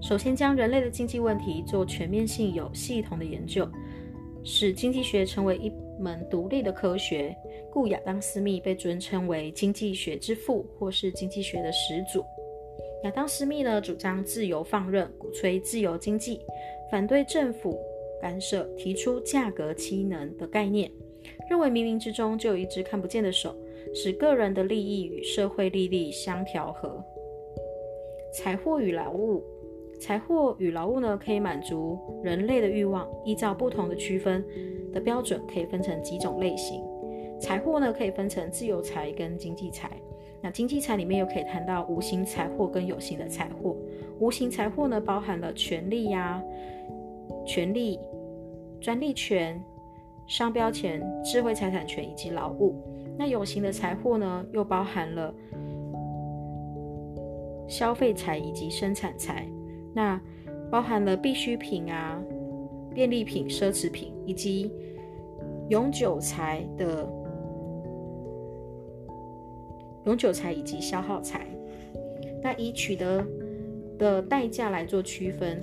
[0.02, 3.66] 首先将人类的经济问题做全面性、有系统的研究，
[4.42, 7.34] 使经济学成为一门独立的科学，
[7.70, 12.24] 故亚当·斯密被尊称为经济学之父，或是经济学的始祖。
[13.04, 16.40] 亚当·斯密呢，主张自由放任，鼓吹自由经济，
[16.90, 17.78] 反对政府
[18.20, 20.90] 干涉，提出价格机能的概念，
[21.50, 23.54] 认为冥冥之中就有一只看不见的手，
[23.94, 27.04] 使个人的利益与社会利益相调和。
[28.32, 29.44] 财货与劳务，
[30.04, 34.44] 财货与劳务呢，可以满足人类的欲望，依照不同的区分
[34.92, 36.84] 的标准，可以分成几种类型。
[37.40, 39.90] 财货呢，可以分成自由财跟经济财。
[40.42, 43.74] 那经济财里面又可以谈到无形财货跟有形的财货。
[44.18, 46.42] 无形财货呢，包含了权利呀、
[47.46, 47.98] 权利、
[48.82, 49.58] 专利权、
[50.26, 52.76] 商标权、智慧财产权以及劳务。
[53.16, 55.34] 那有形的财货呢，又包含了
[57.66, 59.48] 消费财以及生产财。
[59.94, 60.20] 那
[60.70, 62.20] 包含了必需品啊、
[62.94, 64.70] 便利品、奢侈品以及
[65.68, 67.08] 永久财的。
[70.04, 71.46] 永久财以及消耗财，
[72.42, 73.24] 那以取得
[73.98, 75.58] 的代价来做区分，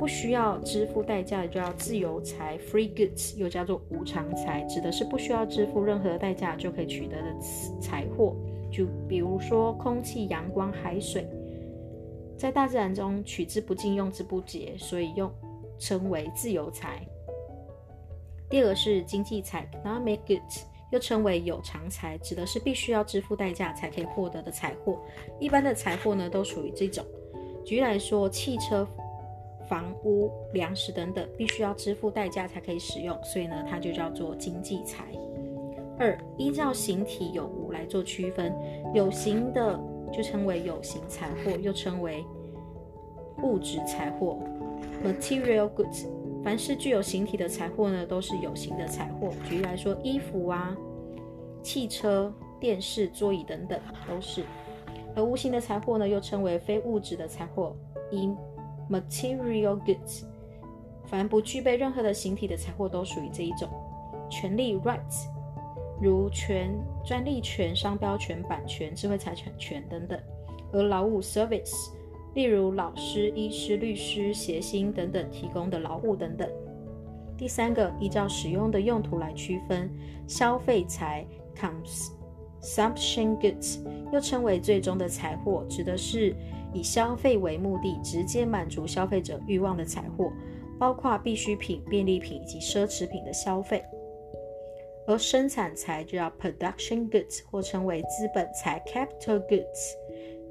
[0.00, 7.40] 不需要支付代价的就叫自由财 （free goods），又叫做无偿财，指的是不需要支付任何代价就可以取得的
[7.80, 8.34] 财货。
[8.68, 11.24] 就比如说空气、阳光、海水，
[12.38, 15.30] 在大自然中取之不尽、用之不竭，所以用
[15.78, 17.06] 称为自由财。
[18.48, 20.62] 第二是经济财 （economic goods）。
[20.90, 24.98] 又称为有偿财，指的是必须要支付代价才可以获得的财货。
[25.38, 27.04] 一般的财货呢，都属于这种。
[27.62, 28.88] 举例来说，汽车、
[29.68, 35.04] 房屋、粮食等等，必须要支付代价才可以使用，所以呢，它就叫做经济财。
[35.98, 38.56] 二，依照形体有无来做区分，
[38.94, 39.78] 有形的
[40.12, 42.24] 就称为有形财货，又称为
[43.42, 44.38] 物质财货
[45.04, 46.06] （material goods）。
[46.44, 49.30] 凡是具有形体的财货呢，都是有形的财货。
[49.44, 50.76] 举例来说，衣服啊、
[51.62, 54.44] 汽车、电视、桌椅等等都是。
[55.16, 57.74] 而无形的财货呢，又称为非物质的财货
[58.12, 60.24] （immaterial goods）。
[61.06, 63.68] 凡不具备任何的形体的财货，都属于这一种。
[64.30, 65.26] 权利 （rights）
[66.00, 70.18] 如权、专利权、商标权、版权、智慧财产权等等。
[70.72, 71.90] 而劳务 （service）。
[72.34, 76.48] 例如老师、医师、律师、协薪等等提供的劳务等等。
[77.36, 79.90] 第三个，依照使用的用途来区分，
[80.26, 83.78] 消费财 （consumption goods）
[84.12, 86.36] 又称为最终的财货，指的是
[86.72, 90.30] 以消费为目的，直接满足消费者欲望的财货，
[90.78, 93.82] 包括必需品、便利品以及奢侈品的消费。
[95.08, 99.94] 而生产财就叫 production goods，或称为资本财 capital goods，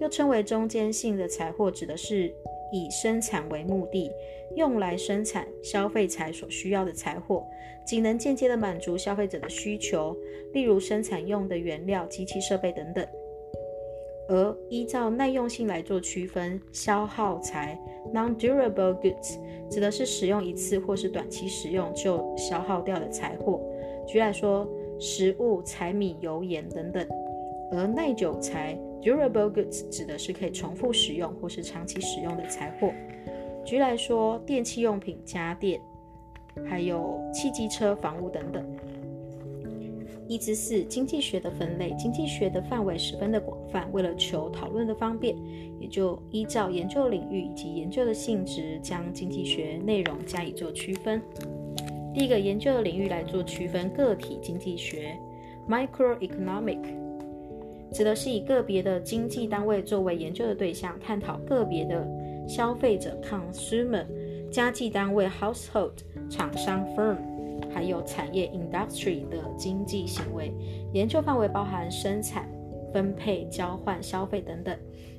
[0.01, 2.33] 又称为中间性的财货，指的是
[2.73, 4.11] 以生产为目的，
[4.55, 7.45] 用来生产消费财所需要的财货，
[7.85, 10.17] 仅能间接的满足消费者的需求，
[10.53, 13.07] 例如生产用的原料、机器设备等等。
[14.29, 17.79] 而依照耐用性来做区分，消耗财
[18.13, 19.37] non-durable goods
[19.69, 23.61] 指的是使用一次或是短期使用就消耗掉的财货，
[24.07, 24.65] 举来说，
[24.97, 27.05] 食物、柴米油盐等等；
[27.71, 32.91] 而耐久材 durable goods 指的是可以重复使用或是长期使用的财货，
[33.65, 35.79] 举来说，电器用品、家电，
[36.65, 38.65] 还有汽机车、房屋等等。
[40.29, 41.95] 一至四，经济学的分类。
[41.97, 45.33] 经济学的范围十分的广泛，为了求讨论的方便，
[45.79, 51.21] 也就依照研究领域以及研究的性质，将经济学内容加以做区分。
[52.17, 55.15] 第一个研究的领域来做区分，个体经济学
[55.69, 56.81] （microeconomic）
[57.93, 62.07] 指的是以个别的经济单位作为研究的对象，探讨个别的
[62.47, 64.03] 消费者 （consumer）、
[64.49, 65.91] 家计单位 （household）、
[66.27, 67.17] 厂商 （firm）。
[67.71, 70.51] 还有产业 （industry） 的经济行为
[70.93, 72.49] 研究范围包含生产、
[72.91, 74.75] 分配、交换、消费等等。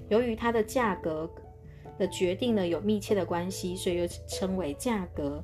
[0.08, 1.30] 由于它的价格
[1.96, 5.40] 的决定呢有密切的关系，所以又称为价格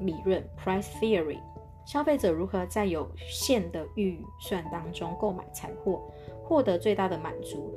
[0.00, 1.38] 理论 （price theory）。
[1.84, 6.00] 消费者如何在有限的预算当中购买财货，
[6.42, 7.70] 获得最大的满足？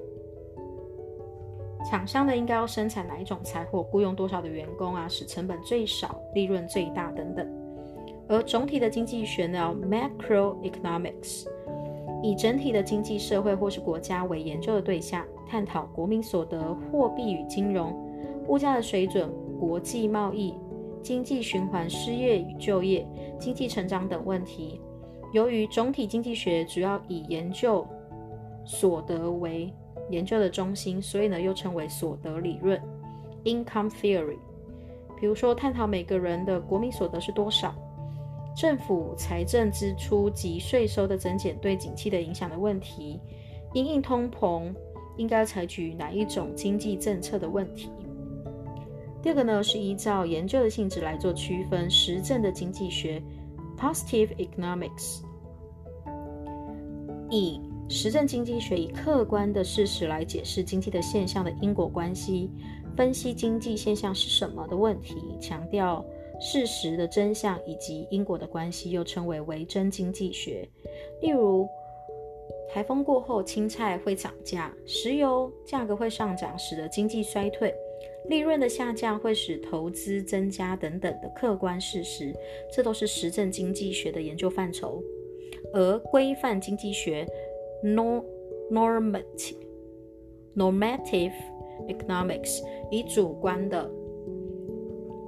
[1.89, 3.83] 厂商呢应该要生产哪一种财货？
[3.83, 7.45] 雇佣多少的员工啊，使成本最少、利润最大等等。
[8.29, 11.45] 而总体的经济学呢，macroeconomics，
[12.23, 17.93] 以整体的经济社会或是国家为研究的对象，探讨国民所得、货币与金融、
[18.47, 20.55] 物价的水准、国际贸易、
[21.07, 23.07] 经济循环、失业与就业、
[23.39, 24.81] 经济成长等问题。
[25.31, 27.87] 由于总体经济学主要以研究
[28.65, 29.73] 所得为
[30.09, 32.77] 研究的中心，所以呢又称为所得理论
[33.45, 34.37] （income theory）。
[35.17, 37.73] 比如说，探讨每个人的国民所得是多少。
[38.53, 43.17] 政府财政支出及税收的增减对景气的影响的问题，
[43.73, 44.75] 因应通膨
[45.15, 47.91] 应该采取哪一种经济政策的问题。
[49.27, 53.21] 第二个呢是依照研究的性质来做区分，实证的经济学
[53.77, 55.19] （positive economics）
[57.29, 57.59] 以
[57.89, 62.49] 实证经济学以客观的事实来解释经济的现象的因果关系，
[62.95, 66.01] 分析经济现象是什么的问题，强调。
[66.39, 70.65] 事实的真相以及因果的关系，又称为维真经济学。
[71.19, 71.67] 例如，
[72.69, 77.75] 台风过后青菜会涨价，石油价格会上涨，使得经济衰退，
[78.29, 82.33] 利润的下降会使投资增加等等的客观事实，
[82.71, 85.01] 这都是实证经济学的研究范畴。
[85.73, 87.25] 而规范经济学
[87.83, 89.55] （normative
[90.55, 91.33] normative
[91.87, 93.89] economics） 以主观的。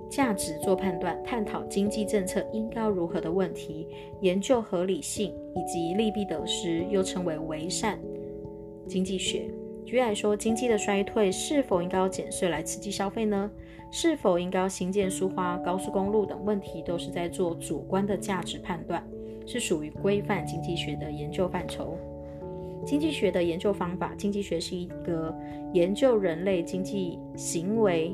[0.09, 3.87] 价值做判断，探讨经济政策应该如何的问题，
[4.21, 7.99] 研究合理性以及利弊得失，又称为为善
[8.87, 9.51] 经济学。
[9.89, 13.49] 举例来说，经济的衰退是否应该要减税来刺激消费呢？
[13.89, 19.03] 是否应该要新建书花高速公路等问题，都是在做主观的价值判断，
[19.47, 21.97] 是属于规范经济学的研究范畴。
[22.85, 25.35] 经济学的研究方法，经济学是一个
[25.73, 28.13] 研究人类经济行为。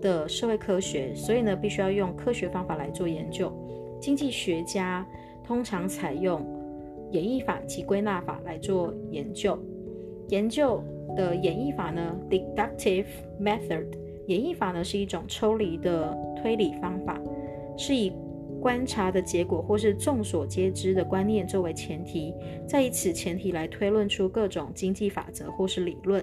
[0.00, 3.52] 的社会科学，所以呢，必须要用科学方法来做研究。
[4.00, 5.06] 经济学家
[5.44, 6.44] 通常采用
[7.12, 9.56] 演绎法及归纳法来做研究。
[10.30, 10.82] 研究
[11.16, 13.06] 的演绎法呢，deductive
[13.40, 13.86] method，
[14.26, 17.20] 演绎法呢是一种抽离的推理方法，
[17.76, 18.12] 是以
[18.60, 22.34] 观察的结果或是众所皆知的观念作为前提，
[22.66, 26.22] 再以此前提来推论出各种经济法则或是理论。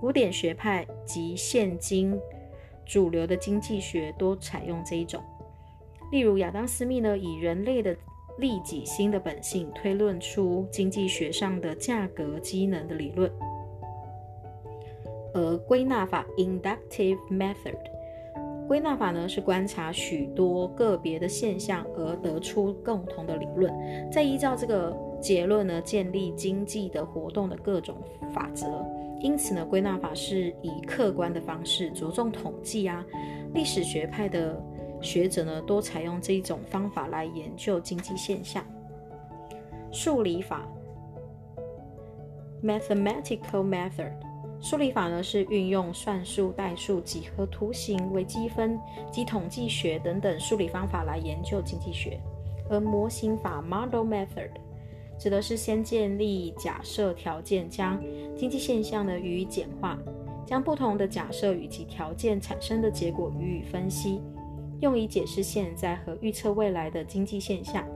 [0.00, 2.18] 古典学派及现今。
[2.86, 5.18] 主流的经济学都采用这一种，
[6.12, 7.96] 例如亚当·斯密呢，以人类的
[8.38, 13.30] 利己心的本性推论出经济学上的价格机能的理论。
[15.32, 17.74] 而归纳法 （inductive method），
[18.68, 23.72] 归纳法呢是观察许多个别的现象而得出共同的理论，
[24.12, 27.96] 再依照这个结论呢建立经济的活动的各种
[28.32, 28.86] 法则。
[29.20, 33.04] 因此呢，归纳法是以客观的方式，着重统计啊。
[33.54, 34.62] 历史学派的
[35.04, 38.64] 学者呢，多采用这一种方法来研究经济现象。
[39.92, 40.66] 数理法
[42.64, 44.10] （mathematical method），
[44.60, 48.80] 数理法呢是运用算术、代数、几何图形、微积分
[49.12, 52.18] 及统计学等等数理方法来研究经济学。
[52.70, 54.50] 而模型法 （model method）
[55.18, 58.02] 指的是先建立假设条件，将
[58.36, 59.98] 经济现象呢予以简化，
[60.46, 64.20] 将不同的假设以及条件产生的结果予以分析，
[64.80, 67.86] 用以解释现在和预测未来的经济现象。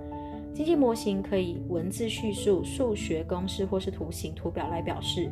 [0.55, 5.31] 经济模型可以文字叙述、数学公式或是图形图表来表示。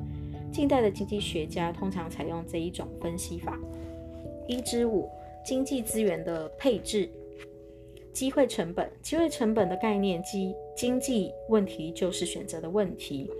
[0.53, 3.59] 近代的经济学家通常采用这一种分析法。
[4.47, 5.11] 一之五，
[5.45, 7.11] 经济资源的配置。
[8.13, 13.31] 机会成本，机会成本的概念及经济问题就是选择的问题。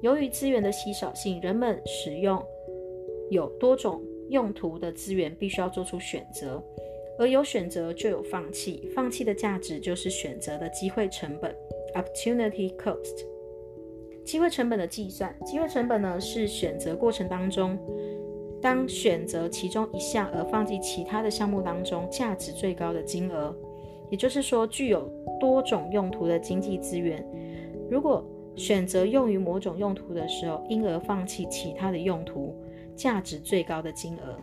[0.00, 2.42] 由于资源的稀少性，人们使用
[3.30, 6.60] 有多种用途的资源，必须要做出选择。
[7.18, 11.54] 而有选择就有放弃，放弃的价值就是选择的机会成本
[11.94, 13.24] （opportunity cost）。
[14.24, 17.78] 机会成本的计算，机会成本呢是选择过程当中，
[18.60, 23.56] 当选择其中一项而放弃其他的项目当中价值最高的金额。
[24.10, 25.08] 也就是说，具有
[25.40, 27.24] 多种用途的经济资源，
[27.90, 28.24] 如果
[28.56, 32.54] 选择用于某种用途的时候，因而放弃其他的用途，
[32.96, 34.38] 价值最高的金额。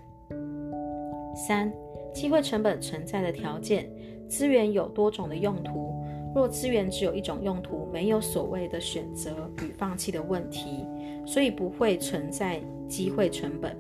[1.36, 1.72] 三、
[2.14, 3.90] 机会成本存在的条件：
[4.30, 5.94] 资源有多种的用途。
[6.36, 10.86] 若资源只有一种用途，没有所谓的选择与放弃的问题，
[11.26, 13.76] 所以不会存在机会成本，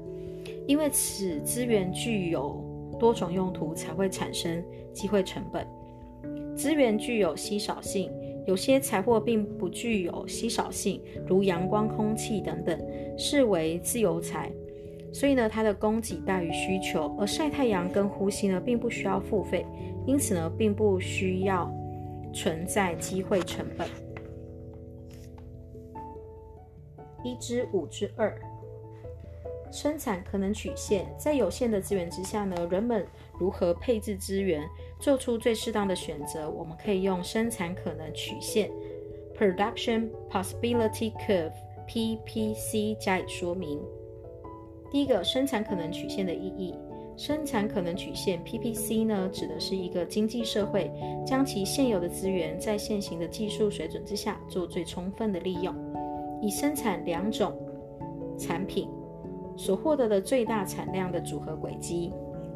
[0.67, 2.63] 因为此资源具有。
[2.99, 4.63] 多种用途才会产生
[4.93, 5.67] 机会成本。
[6.55, 8.09] 资源具有稀少性，
[8.45, 12.79] 有些财货并不具有稀少性，如阳光、空气等等，
[13.17, 14.49] 视为自由财。
[15.14, 17.16] 所以呢，它的供给大于需求。
[17.20, 19.66] 而晒太阳跟呼吸呢，并不需要付费，
[20.07, 21.72] 因此呢，并不需要
[22.34, 23.88] 存在机会成本。
[27.24, 28.36] 一之五之二。
[29.72, 33.03] 生产可能曲线在有限的资源之下呢，人们
[33.39, 34.61] 如何配置资源，
[34.99, 36.47] 做出最适当的选择？
[36.49, 38.70] 我们可以用生产可能曲线
[39.36, 43.80] （Production Possibility Curve，PPC） 加以说明。
[44.93, 46.75] 第一个，生产可能曲线的意义。
[47.17, 48.39] 生产可能曲线
[49.07, 50.91] 呢，指的是一个经济社会
[51.25, 55.73] 将其现有的资源在现行的技术水准之下做最充分的利用，
[56.43, 57.51] 以生产两种
[58.37, 58.87] 产品。
[59.57, 62.13] 所获得的最大产量的组合轨迹。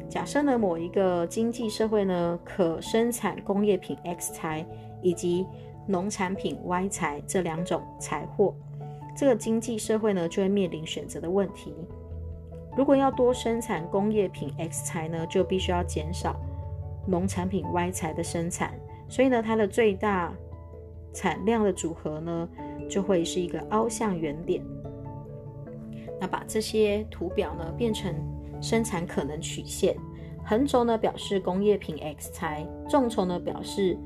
[0.08, 4.64] 假设呢，某一个经济社会呢，可生产工业品 X 材
[5.02, 5.44] 以及
[5.88, 8.54] 农产品 Y 材这两种财货，
[9.16, 11.74] 这个经济社会呢，就会面临选择的问题。
[12.78, 16.36] 如果要多生产工业品 X 材呢，就必须要减少
[17.08, 18.72] 农产品 Y 材的生产，
[19.08, 20.32] 所以呢，它的最大
[21.12, 22.48] 产量的组合呢，
[22.88, 24.62] 就会是一个凹向原点。
[26.20, 28.14] 那把这些图表呢变成
[28.62, 29.96] 生产可能曲线，
[30.44, 33.98] 横轴呢表示工业品 X 材，纵轴呢表示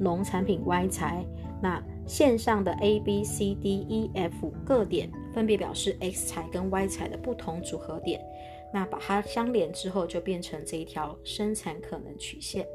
[0.00, 1.22] 农产品 Y 材。
[1.60, 8.20] 那线上的 A、B、C、D、E、F 各点分别表示 X 材跟 Y 材的不同组合点。
[8.74, 12.66] 那把它相连之后，就变成这一条生产可能曲线。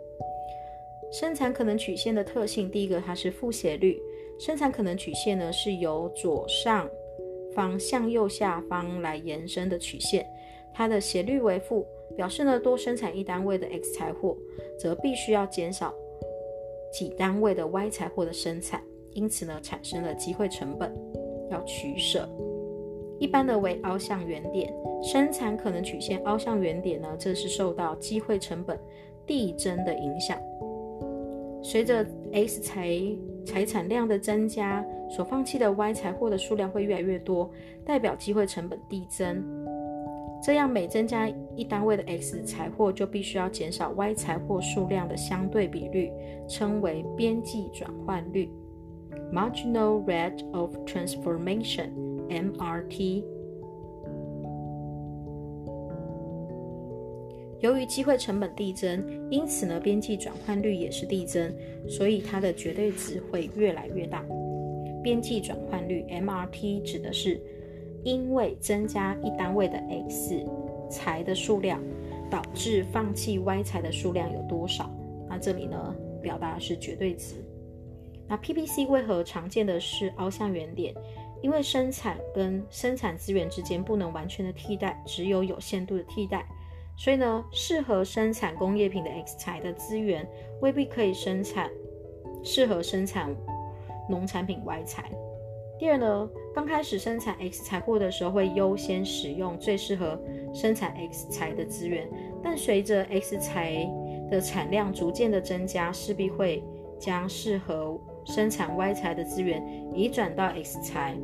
[1.11, 4.01] 生产可能曲线的特性，第一个它是负斜率。
[4.39, 6.89] 生产可能曲线呢是由左上。
[7.53, 10.25] 方向右下方来延伸的曲线，
[10.73, 11.85] 它的斜率为负，
[12.15, 14.37] 表示呢多生产一单位的 X 财货，
[14.79, 15.93] 则必须要减少
[16.93, 20.91] 几单位的 Y 财货的生产，因此呢产生了机会成本，
[21.51, 22.27] 要取舍。
[23.19, 28.79] 一般的为凹向原点，生产可能曲线凹向原点呢，这是受到机会成本
[29.25, 30.37] 递增的影响，
[31.61, 32.99] 随着 X 财
[33.45, 34.85] 财产量的增加。
[35.09, 37.47] 所放弃的 Y 财货的数量会越来越多，
[37.85, 39.43] 代表机会成本递增。
[40.41, 46.11] 这样每增加一单位的 X 财货，就必须要减少 Y 财货数量的相对比率，
[46.47, 48.49] 称为边际转换率
[49.31, 51.89] （Marginal Rate of transformation）
[52.29, 53.23] MRT，。
[57.59, 61.53] 由于机会成本递增，因此呢，边际转换率也是递增，
[61.87, 64.23] 所以它的绝对值会越来越大。
[65.01, 67.41] 边际转换率 （MRT） 指的是
[68.03, 70.45] 因为增加一单位的 X
[70.89, 71.81] 财的数量，
[72.29, 74.89] 导致放弃 Y 财的数量有多少？
[75.29, 77.35] 那这里呢，表达的是绝对值。
[78.27, 80.93] 那 PPC 为何常见的是凹向原点？
[81.43, 86.43] 因为生产跟生产资源之间不能完全的替代，只有有限度的替代，
[86.97, 90.27] 所以呢，适合生产工业品的 X 材的资源
[90.61, 91.69] 未必可以生产
[92.43, 93.29] 适合生产。
[94.09, 95.09] 农产品 Y 材。
[95.79, 100.21] 第二呢，刚开始生产 X 财货的时候，会优先使用最适合
[100.53, 102.05] 生产 X 材的资源，
[102.43, 103.89] 但随着 X 材
[104.29, 106.61] 的产量逐渐的增加，势必会
[106.99, 109.63] 将适合生产 Y 材的资源
[109.95, 111.15] 移转到 X 材，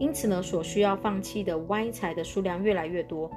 [0.00, 3.30] 因此呢，所需要放弃的 Y 材的数量越来越多，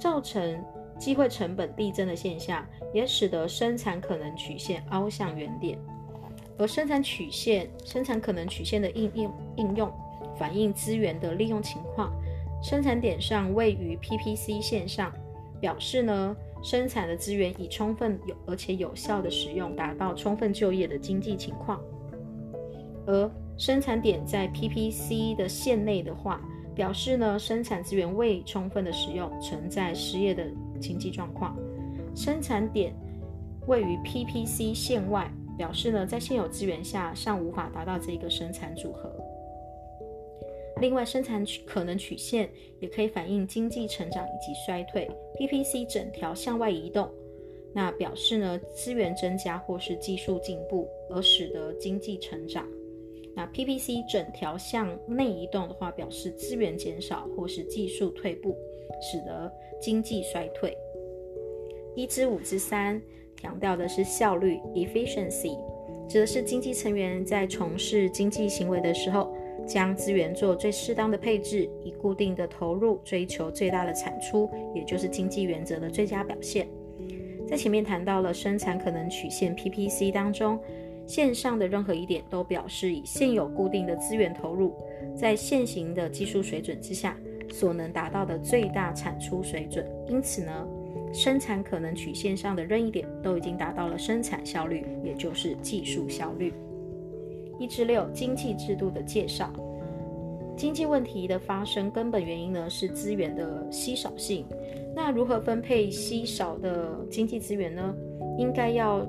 [0.00, 0.60] 造成
[0.98, 5.78] 机会成本递增的现象，也使得生产可能曲线凹向原点。
[6.58, 9.92] 而生产曲线、生产可能曲线的应用应用，
[10.36, 12.12] 反映资源的利用情况。
[12.62, 15.12] 生产点上位于 PPC 线上，
[15.60, 16.36] 表示呢。
[16.62, 21.80] 生产的资源已充分有而且有效的使用，达到充分就业的经济情况。
[23.06, 23.30] 而
[23.60, 26.40] 生产点在 PPC 的线内的话，
[26.74, 30.46] 表示呢生产资源未充分的使用，存在失业的
[30.80, 31.54] 经济状况。
[32.16, 32.94] 生产点
[33.66, 39.12] 位于 PPC 线外，表示呢在现有资源下尚无法达到这个生产组合。
[40.80, 42.48] 另外，生产可能曲线
[42.80, 45.06] 也可以反映经济成长以及衰退。
[45.38, 47.10] PPC 整条向外移动，
[47.74, 52.66] 那表示呢资源增加或是技术进步，而使得经济成长。
[53.34, 58.56] 那 PPC 整条向内移动的话，表示资源减少或是技术退步，
[59.00, 60.76] 使得经济衰退。
[61.94, 63.00] 一至五之三
[63.36, 65.56] 强调的是效率 （efficiency），
[66.08, 69.34] 指的是经济成员在从事经济行为的时候。
[69.66, 76.66] 将资源做最适当的配置，以固定的投入追求最大的产出，也就是经济原则的最佳表现。
[77.46, 80.58] 在前面谈到了生产可能曲线 PPC 当中，
[81.10, 84.72] 线上的任何一点都表示以现有固定的资源投入，
[85.12, 87.16] 在现行的技术水准之下
[87.50, 89.84] 所能达到的最大产出水准。
[90.06, 90.68] 因此呢，
[91.12, 96.54] 生产可能曲线上的任意点都已经达到了生产效率，也就是技术效率。
[97.58, 99.52] 一至六，经济制度的介绍。
[100.56, 104.46] 经济问题的发生根本原因呢是资源的稀少性。
[104.94, 107.92] 那如何分配稀少的经济资源呢？
[108.38, 109.04] 应该要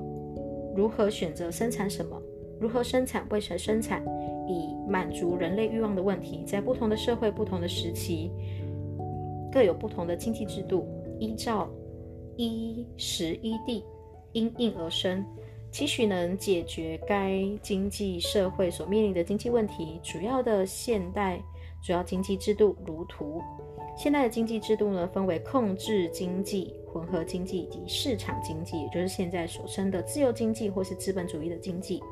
[0.74, 2.20] 如何选择生产什么？
[2.60, 3.26] 如何生产？
[3.30, 4.04] 为谁生产？
[4.48, 8.30] 以满足人类欲望的问题，在不同的社会、不同的时期，
[9.52, 10.86] 各有不同的经济制度，
[11.18, 11.70] 依照
[12.36, 13.84] 依时依地，
[14.32, 15.24] 因应而生。
[15.70, 19.98] 期许能解决该经济社会所面临的经济问题。
[20.02, 21.42] 主要的现代
[21.82, 23.40] 主要经济制度如图。
[23.96, 32.02] 现代的经济制度呢，分为控制经济、混合经济以及市场经济，也就是现在所称的自由经济或是资本主义的经济。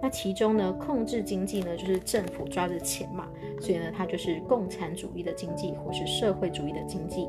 [0.00, 3.28] 那其中呢，控制经济呢，就是政府抓着钱嘛，
[3.60, 7.28] 所以呢，它就是共产主义的经济或是社会主义的经济。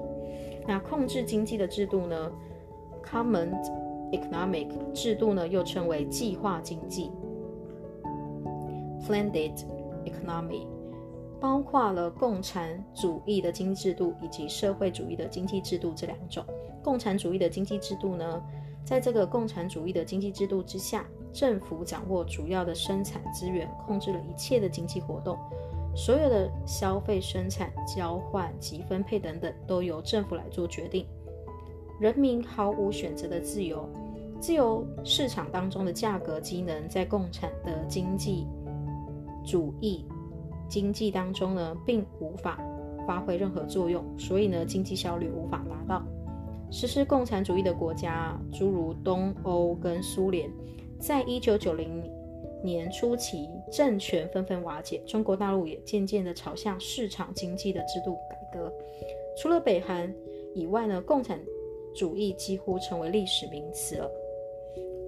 [0.67, 2.31] 那控制经济的制度呢
[3.03, 3.49] ，common。
[4.13, 7.09] Economic 制度呢，又称为计划经济
[9.03, 9.31] （Planned
[10.05, 10.67] Economy），
[11.43, 16.41] 包括了共产主义的经济制度以及社会主义的经济制度这两种。
[16.81, 18.41] 共产主义的经济制度呢，
[18.85, 25.37] 在这个共产主义的经济制度之下，政府掌握主要的生产资源，控制了一切的经济活动，
[25.93, 31.05] 所有的消费、生产、交换及分配等等，都由政府来做决定，
[31.99, 33.85] 人民毫无选择的自由。
[34.39, 38.47] 自由市场当中的价格机能，在共产的经济
[39.45, 40.05] 主义
[40.73, 42.59] 经济当中呢，并无法
[43.05, 46.03] 发挥任何作用，所以呢，经济效率无法达到。
[46.71, 50.49] 实施共产主义的国家，诸如东欧跟苏联，
[50.97, 52.01] 在一九九零
[52.63, 58.73] 年初期，政权纷纷瓦解，中国大陆也渐渐的朝向市场经济的制度改革。
[59.37, 60.11] 除了北韩
[60.55, 61.39] 以外呢，共产
[61.93, 64.09] 主义几乎成为历史名词了。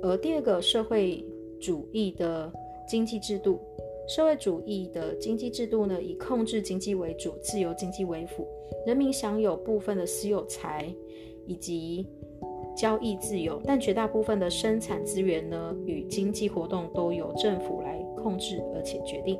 [0.03, 1.25] 而第二个社会
[1.59, 2.53] 主义的
[2.87, 3.59] 经济制度，
[4.07, 8.47] 社会主义的经济制度呢，以控制经济为主，自由经济为辅，
[8.85, 10.93] 人民享有部分的私有财
[11.47, 12.07] 以及
[12.77, 19.39] 交易自由，但绝大部分的生产资源呢与经济活动都由政府来控制而且决定。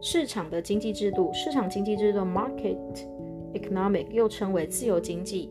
[0.00, 2.76] 市场的经济制度，市场经济制度 （market
[3.52, 5.50] economic） 又称为自由经济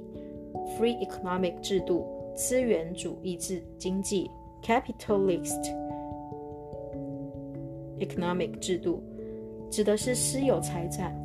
[0.78, 2.06] （free economic） 制度。
[2.36, 4.30] 资源主义制经济
[4.64, 5.62] （capitalist
[8.00, 9.04] economic） 制度，
[9.70, 11.16] 指的是私有财产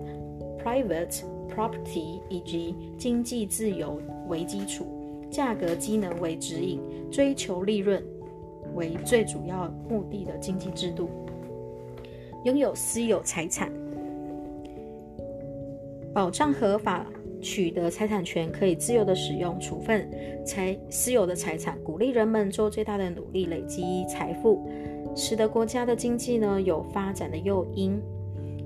[0.63, 4.87] （private property） 以及经济自由为基础，
[5.31, 8.03] 价格机能为指引，追求利润
[8.75, 11.09] 为最主要目的的经济制度。
[12.45, 13.73] 拥有私有财产，
[16.13, 17.07] 保障合法。
[17.43, 20.09] 取得财产权可以自由的使用、处分
[20.47, 24.67] 财私有的财产，鼓励人们做最大的努力累积财富，
[25.15, 28.01] 使得国家的经济呢有发展的诱因，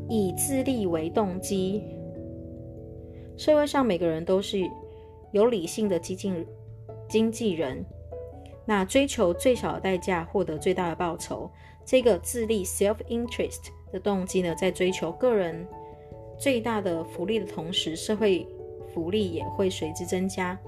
[0.08, 1.82] 以自立为动机。
[3.36, 4.58] 社会上每个人都是
[5.32, 6.44] 有理性的激进
[7.08, 7.84] 经纪人。
[8.66, 11.50] 那追求最小的代价获得最大的报酬，
[11.86, 15.66] 这个自利 （self-interest） 的动机呢，在追求个人
[16.38, 18.46] 最大的福利的同时，社会
[18.92, 20.58] 福利也会随之增加。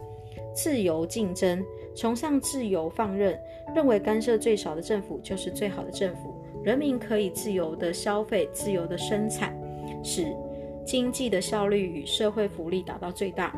[0.54, 1.62] 自由竞争，
[2.00, 3.38] 崇尚自由放任，
[3.76, 6.34] 认为干涉最少的政府就是最好的政府。
[6.64, 9.54] 人民可以自由的消费、自由的生产，
[10.02, 10.34] 使
[10.82, 13.54] 经济的效率与社会福利达到最大。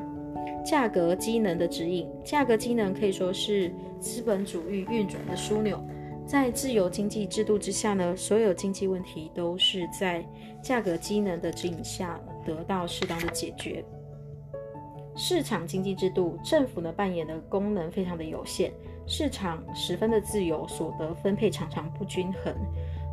[0.67, 5.81] 价格机能的指引，价格机能可以说是资本主义运转的枢纽。
[6.27, 10.27] 在自由经济制度之下呢，所有经济问题都是在
[10.61, 13.85] 价格机能的指引下得到适当的解决。
[15.15, 18.71] 市场经济制度，政府呢扮演的功能非常的有限，
[19.07, 22.55] 市场十分的自由，所得分配常常不均衡，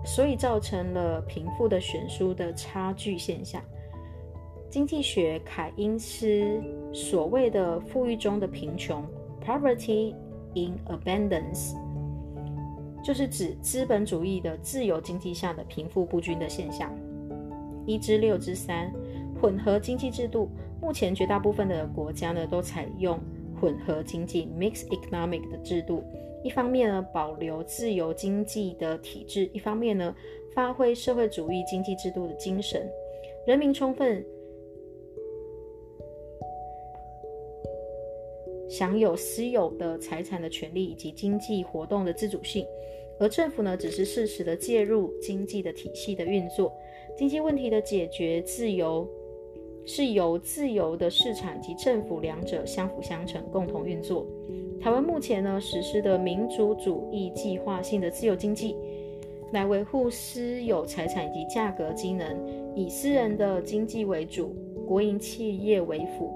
[0.05, 3.61] 所以造成了贫富的悬殊的差距现象。
[4.69, 6.61] 经济学凯因斯
[6.93, 9.03] 所谓的富裕中的贫穷
[9.43, 10.13] （poverty
[10.53, 11.73] in abundance）
[13.03, 16.95] 就是指资本主义的自由经济下的贫富不均的现象。
[17.85, 18.93] 一至六之三，
[19.41, 20.51] 混合经济制度，
[20.81, 23.19] 目前绝大部分的国家呢都采用
[23.59, 26.03] 混合经济 （mix economic） 的制度。
[26.43, 30.15] 一方面呢保留自由经济的体制，一方面呢
[30.55, 32.89] 发挥社会主义经济制度的精神，
[33.45, 34.25] 人民充分。
[38.69, 42.65] 享有私有的财产的权利以及经济活动的自主性，
[43.19, 46.71] 而政府呢，只是适时的介入经济的体系的运作。
[47.17, 49.09] 经济问题的解决，自由
[49.91, 54.23] 是由自由的市场及政府两者相辅相成，共同运作。
[54.79, 58.75] 台湾目前呢实施的民主主义计划性的自由经济，
[59.51, 62.37] 来维护私有财产以及价格机能，
[62.75, 66.31] 以私人的经济为主，国营企业为辅。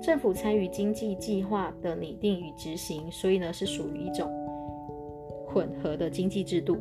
[0.00, 4.30] 政府参与经济计划的拟定与执行，所以呢是属于一种
[5.48, 6.76] 混合的经济制度。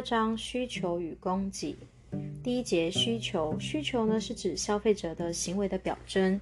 [0.00, 1.76] 二章需求与供给。
[2.42, 6.40] 第一节需求，需求呢是指消费者的行为的表征。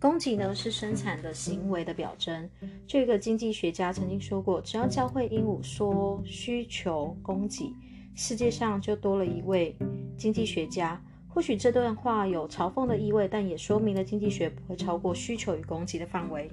[0.00, 2.48] 供给呢是生产的行为的表征。
[2.86, 7.70] 这个经济学家曾经说过，只要教会鹦鹉说需求供给，
[8.14, 9.76] 世界上就多了一位
[10.16, 10.98] 经济学家。
[11.28, 16.50] 或许这段话有嘲讽的意味，但也说明了经济学不会超过需求与供给的范围。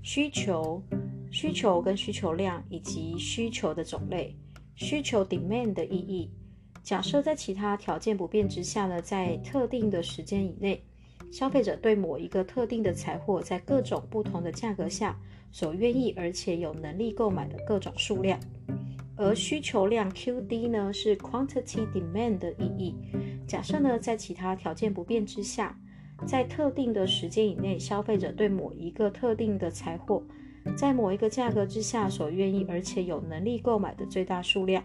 [0.00, 0.80] 需求、
[1.32, 4.32] 需求跟需求量以及需求的种类。
[4.78, 6.30] 需求 （demand） 的意义。
[6.84, 10.80] 假设在其他条件不变之下呢，在特定的时间以内。
[11.32, 15.18] 消费者对某一个特定的财货，在各种不同的价格下
[15.50, 18.38] 所愿意而且有能力购买的各种数量，
[19.16, 22.94] 而需求量 QD 呢是 quantity demand 的意义。
[23.46, 25.76] 假设呢，在其他条件不变之下，
[26.24, 30.22] 在特定的时间以内，消费者对某一个特定的财货，
[30.76, 34.84] 在某一个价格之下所愿意而且有能力购买的最大数量，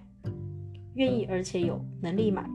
[0.96, 2.50] 愿意而且有能力买。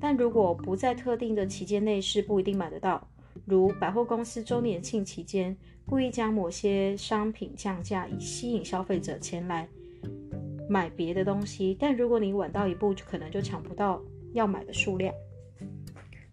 [0.00, 3.08] 但如果不在特定的期间内，是不一定买得到。
[3.44, 9.68] 如百货公司周年庆期间，故意将某些商品降价，以吸引消费者前来
[10.68, 11.76] 买别的东西。
[11.78, 14.02] 但如果你晚到一步，就可能就抢不到
[14.34, 15.14] 要买的数量。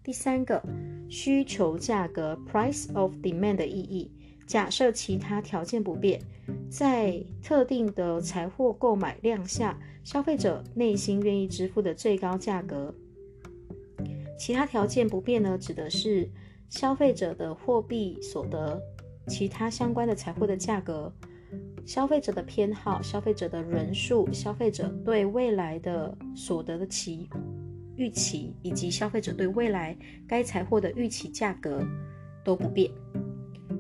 [0.04, 0.62] 第三个，
[1.10, 4.12] 需求价格 （price of demand） 的意义。
[4.46, 6.22] 假设其他条件不变，
[6.70, 12.94] 在特定的财货购买量下，消费者内心愿意支付的最高价格。
[14.38, 16.30] 其他条件不变呢，指的是
[16.70, 18.80] 消费者的货币所得、
[19.28, 21.12] 其他相关的财货的价格、
[21.86, 27.28] 消费者的偏好、消费者的人数、消费者对未来的所得的期
[27.96, 31.82] 预期，以及消费者对未来该财货的预期价格
[32.44, 32.92] 都不变。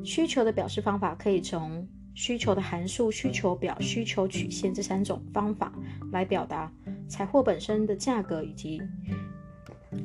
[0.04, 5.74] 需求的表示方法可以从需求的函数、需求表、需求曲线这三种方法
[6.12, 6.72] 来表达
[7.08, 8.82] 财货本身的价格以及。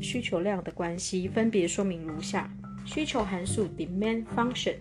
[0.00, 2.48] 需求量的关系分别说明如下：
[2.84, 4.76] 需求函数 （demand function）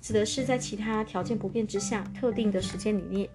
[0.00, 3.28] 指的是在其他条件不变之下，特定的时间里面，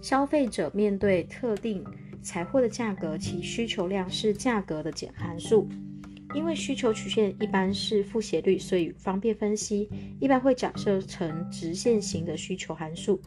[0.00, 1.84] 消费者面对特定
[2.22, 5.68] 财货的价格，其需求量是价格的减函数。
[6.34, 9.88] 因为需求曲线一般是负斜率，所以方便分析，
[10.20, 13.20] 一般会假设成直线型的需求函数。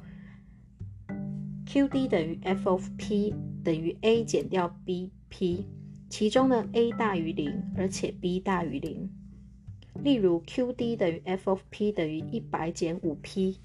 [1.65, 3.33] QD 等于 F of P
[3.63, 5.65] 等于 A 减掉 BP。
[6.09, 9.09] 其中呢，a 大于零，而且 b 大于零。
[10.03, 13.61] 例如，QD 等于 f of P 等于一百减五 P。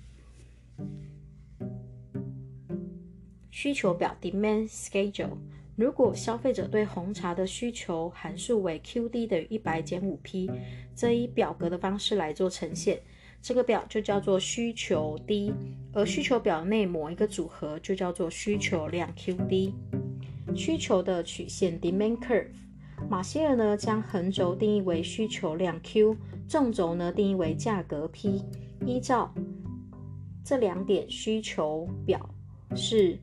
[3.51, 5.39] 需求表 （demand schedule）
[5.77, 10.51] 如果消费者对红茶的需求函数为 QD 等于一百减五 P，
[10.95, 12.99] 则以表格的方式来做呈现。
[13.43, 15.53] 这个表就叫做需求 D，
[15.93, 19.73] 而需求表内某一个组合就叫做需求量 QD。
[20.55, 22.49] 需求的曲线 Demand Curve，
[23.11, 26.17] 马歇尔呢将横轴定义为需求量 Q，
[26.49, 28.43] 纵轴呢定义为价格 P。
[28.87, 29.33] 依照
[30.43, 32.35] 这两点需求表
[32.75, 33.19] 是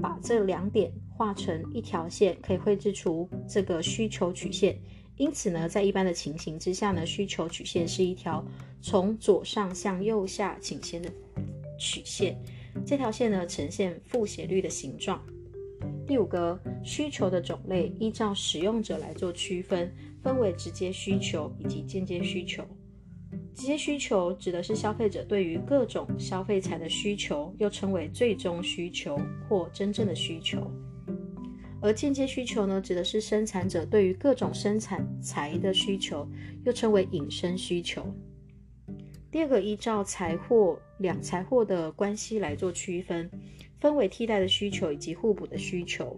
[0.00, 0.90] 把这两点
[1.22, 4.76] 画成一条线，可以绘制出这个需求曲线。
[5.16, 8.44] 因此呢，在一般的情形之下呢，需求曲线是一条
[8.80, 11.08] 从左上向右下倾斜的
[11.78, 12.36] 曲线。
[12.84, 15.24] 这条线呢，呈现负斜率的形状。
[16.08, 19.94] 第五个，需求的种类依照使用者来做区分，
[20.24, 22.64] 分为直接需求以及间接需求。
[23.54, 29.16] 直接需求指的是消费者对于各种消费财的需求，又称为最终需求
[29.48, 30.68] 或真正的需求。
[31.82, 36.26] 而间接需求呢，指的是生产者对于各种生产财的需求，
[36.64, 38.06] 又称为引申需求。
[39.32, 43.28] 第二个，依照财货两财货的关系来做区分，
[43.80, 46.16] 分为替代的需求以及互补的需求。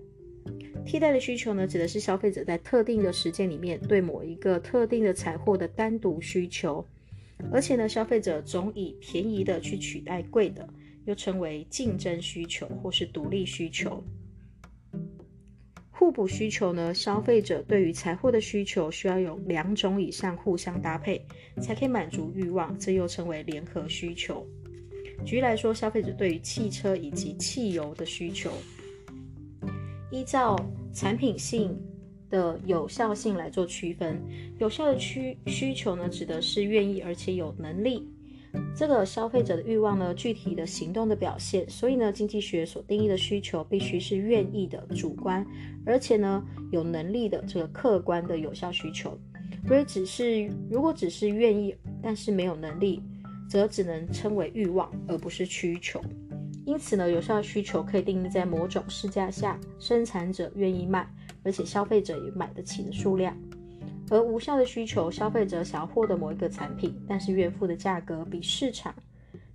[0.84, 6.86] 替代的需求呢，指的是消费者在特定的时间里面对某一个特定的财货的单独需求，
[7.50, 10.68] 而且呢，消费者总以便宜的去取代贵的，
[11.06, 14.04] 又称为竞争需求或是独立需求。
[15.96, 16.92] 互补需求呢？
[16.92, 21.24] 消费者对于财货的需求需要有两种以上互相搭配，
[21.62, 24.44] 才可以满足欲望，这又称为联合需求。
[25.24, 28.50] 举例来说，消费者对于汽车以及汽油的需求，
[30.10, 30.58] 依照
[30.92, 31.80] 产品性
[32.28, 34.20] 的有效性来做区分。
[34.58, 38.06] 有效的需需求呢，指的是愿意而且有能力。
[38.76, 45.46] 这个消费者的欲望呢，具体的行动的表现，所以呢，经济学所定义的需求必须是愿意的主观，
[45.86, 49.16] 而且呢，有能力的这个客观的有效需求。
[49.62, 53.00] 如果只是如果只是愿意，但是没有能力，
[53.48, 56.00] 则只能称为欲望，而不是需求。
[56.66, 61.08] 因此呢，有效需求可以定义在某种市价下，生产者愿意卖，
[61.42, 63.36] 而且消费者也买得起的数量。
[64.10, 68.94] 而无效的需求，消费者想要获得某一个产品，但是愿付的价格比市场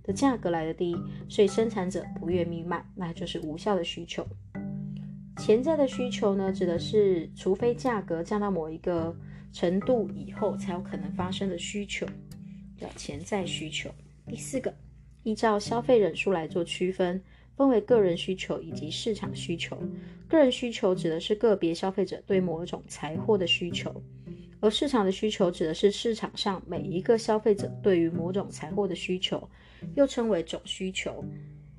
[0.02, 0.96] 的价格来的低，
[1.28, 4.26] 所以生产者不愿意卖，那就是无效的需求。
[5.38, 9.16] 潜在的需求呢，指的是除非价格降到某一个
[9.52, 12.04] 程度以后，才有可能发生的需求，
[12.76, 13.88] 叫潜在需求。
[14.26, 14.74] 第四个，
[15.22, 17.22] 依照消费人数来做区分，
[17.56, 19.80] 分为个人需求以及市场需求。
[20.28, 24.02] 个人需求指的是个别消费者对某种财货的需求。
[24.60, 29.48] 而市场的需求指的是市场上每一个消费者对于某种财货的需求，
[29.94, 31.24] 又称为总需求。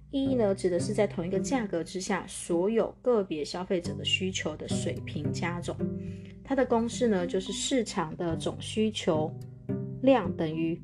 [0.10, 5.78] 意义呢，指的是在同一个价格之下，所有个别消费者的需求的水平加总。
[6.44, 9.34] 它的公式呢，就是市场的总需求
[10.02, 10.82] 量等于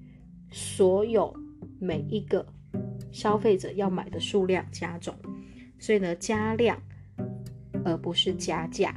[0.52, 1.34] 所有
[1.80, 2.46] 每一个
[3.12, 5.14] 消费者要买的数量加总。
[5.80, 6.82] 所以呢，加量
[7.84, 8.96] 而不是加价。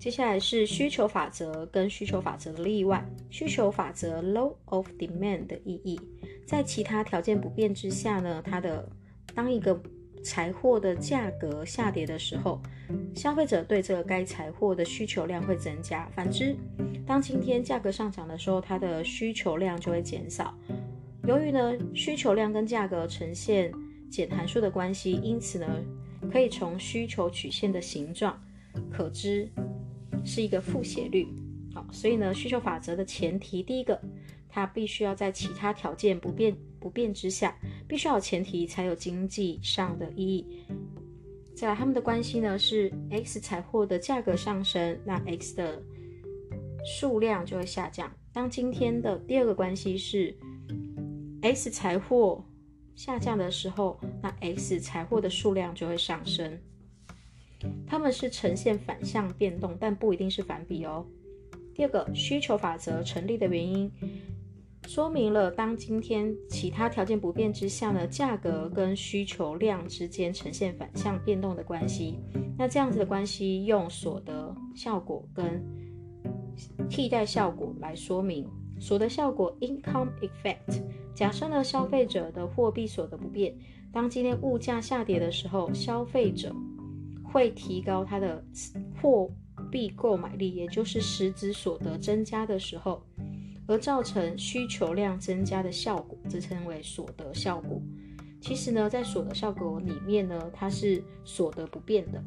[0.00, 3.06] 接下来是需求法则跟需求法则的例外。
[3.28, 6.00] 需求法则 （law of demand） 的意义，
[6.46, 8.88] 在其他条件不变之下呢，它的
[9.34, 9.78] 当一个
[10.24, 12.58] 财货的价格下跌的时候，
[13.14, 16.56] 消费者对这个该财货的需求量会增加；反之，
[17.06, 20.56] 当今天价格上涨的时候，它的需求量就会减少。
[21.24, 23.70] 由于呢需求量跟价格呈现
[24.10, 25.66] 减函数的关系，因此呢
[26.32, 28.42] 可以从需求曲线的形状
[28.90, 29.46] 可知。
[30.24, 31.26] 是一个负斜率，
[31.74, 34.00] 好，所以呢，需求法则的前提，第一个，
[34.48, 37.56] 它必须要在其他条件不变不变之下，
[37.88, 40.46] 必须要有前提才有经济上的意义。
[41.54, 45.82] 再来，他们的关系呢是 x 财货的价格上升，那 x 的
[46.84, 48.10] 数量就会下降。
[48.32, 50.34] 当今天的第二个关系是
[51.42, 52.42] x 财货
[52.94, 56.58] 下降的时候，那 x 财货的数量就会上升。
[57.86, 61.04] 它们是呈现反向变动，但不一定是反比哦。
[61.74, 63.90] 第二个需求法则成立的原因，
[64.86, 72.18] 说明了当今天其他条件不变之下呢，价格跟需求量之间呈现反向变动的关系。
[72.58, 75.62] 那这样子的关系，用所得效果跟
[76.88, 78.46] 替代效果来说明。
[78.78, 80.82] 所得效果 （income effect）
[81.14, 83.54] 假设呢，消费者的货币所得不变，
[83.92, 86.54] 当今天物价下跌的时候，消费者
[87.32, 88.44] 会提高它的
[89.00, 89.30] 货
[89.70, 93.02] 币购买力，也就是实质所得增加的时候，
[93.66, 97.80] 而造成需求量增加的效果，这称为所得效果。
[98.40, 102.22] 其实呢，在所得效果里面呢，它是所得不变的。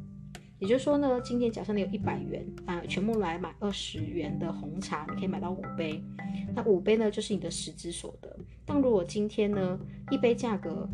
[0.59, 6.01] 也就是说呢，今天假设你有一百元啊，全部来买二十元的红茶，你可以买到五杯。
[6.55, 8.33] 那五杯呢，就是你的实质所得。
[8.65, 9.77] 但如果今天呢，
[10.09, 10.87] 一杯价格，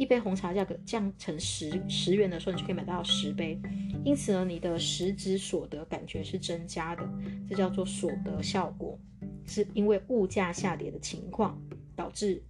[0.00, 3.60] 一杯红茶价格降成十十元的时候，你就可以买到十杯。
[4.02, 7.06] 因此呢，你的实质所得感觉是增加的，
[7.46, 8.98] 这叫做所得效果，
[9.44, 11.62] 是因为物价下跌的情况
[11.94, 12.42] 导致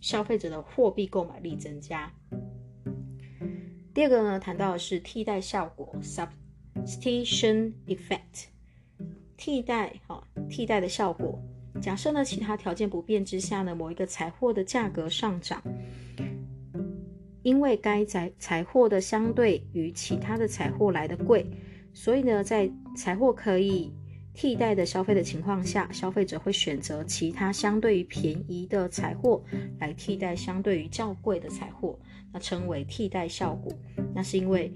[0.00, 2.12] 消费者的货币购买力增加。
[3.94, 8.48] 第二个呢，谈到的是替代效果 （substitution effect）。
[9.38, 11.42] 替代，哈，替代的效果。
[11.80, 15.62] 假设呢，其他条件不变之下呢，某一个财货的价格上涨，
[17.44, 21.46] 因为该财财货的相对于其他的财货来的贵，
[21.92, 23.92] 所以呢，在财货可以
[24.32, 29.44] 替代的消费的情况下，消费者会选择其他相对于便宜的财货
[29.78, 31.98] 来替代相对于较贵的财货。
[32.32, 33.70] 那称为替代效果，
[34.14, 34.72] 那是因为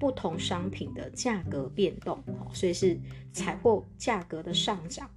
[0.00, 2.18] 不同商品的价格变动，
[2.52, 2.98] 所以是
[3.30, 5.08] 采货价格的上涨，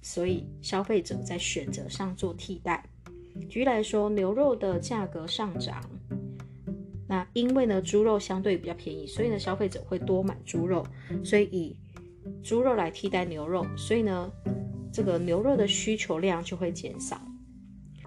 [0.00, 2.82] 所以消费者在选择上做替代。
[3.48, 5.82] 举例来说，牛肉的价格上涨，
[7.14, 10.84] 那因为呢猪肉相对比较便宜，所以呢消费者会多买猪肉，
[11.22, 11.76] 所以以
[12.42, 14.28] 猪肉来替代牛肉，所以呢
[14.92, 17.20] 这个牛肉的需求量就会减少。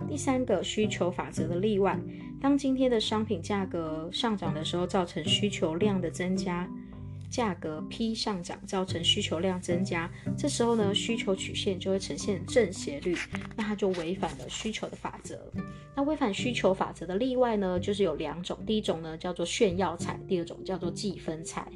[0.09, 1.97] 第三个需求法则的例外。
[2.41, 6.69] 当今天的商品价格上涨的时候，造成需求量的增加，
[7.29, 13.15] 价格 P 上涨造成需求量增加，这时候呢，需求曲线就会呈现正斜率，
[13.55, 15.51] 那它就违反了需求的法则。
[15.95, 21.67] 那违反需求法则的例外呢，就是有两种，第一种呢叫做炫耀财，第二种叫做计分财。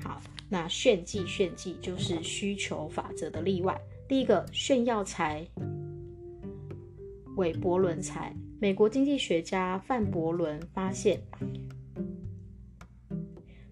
[0.00, 3.78] 好，那炫技炫技就是需求法则的例外。
[4.06, 5.46] 第一个炫耀财，
[7.36, 8.34] 韦伯伦财。
[8.60, 11.20] 美国经济学家范伯伦发现，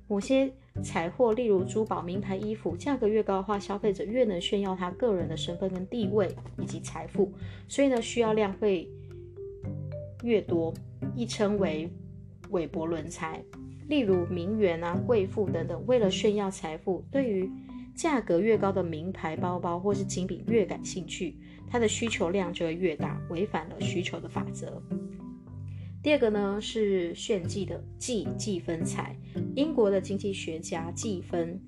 [0.09, 0.53] 某些
[0.83, 7.33] 财货，例如珠宝、名牌衣服，价格越高的话，消费者越能炫耀他个人的身份跟地位以及财富，
[7.67, 8.89] 所以呢，需要量会
[10.23, 10.73] 越多，
[11.15, 11.91] 亦称为
[12.51, 13.43] 韦伯伦财。
[13.89, 17.51] 例如名媛啊、贵妇等等，为了炫耀财富，对于
[17.95, 21.37] 价格越高的名牌包包或是精品越感兴趣。
[21.69, 24.81] 它的需求量就会越大，违反了需求的法则。
[26.07, 29.17] 第二个呢是炫技的技计分财。
[29.57, 31.61] 英国的经济学家计分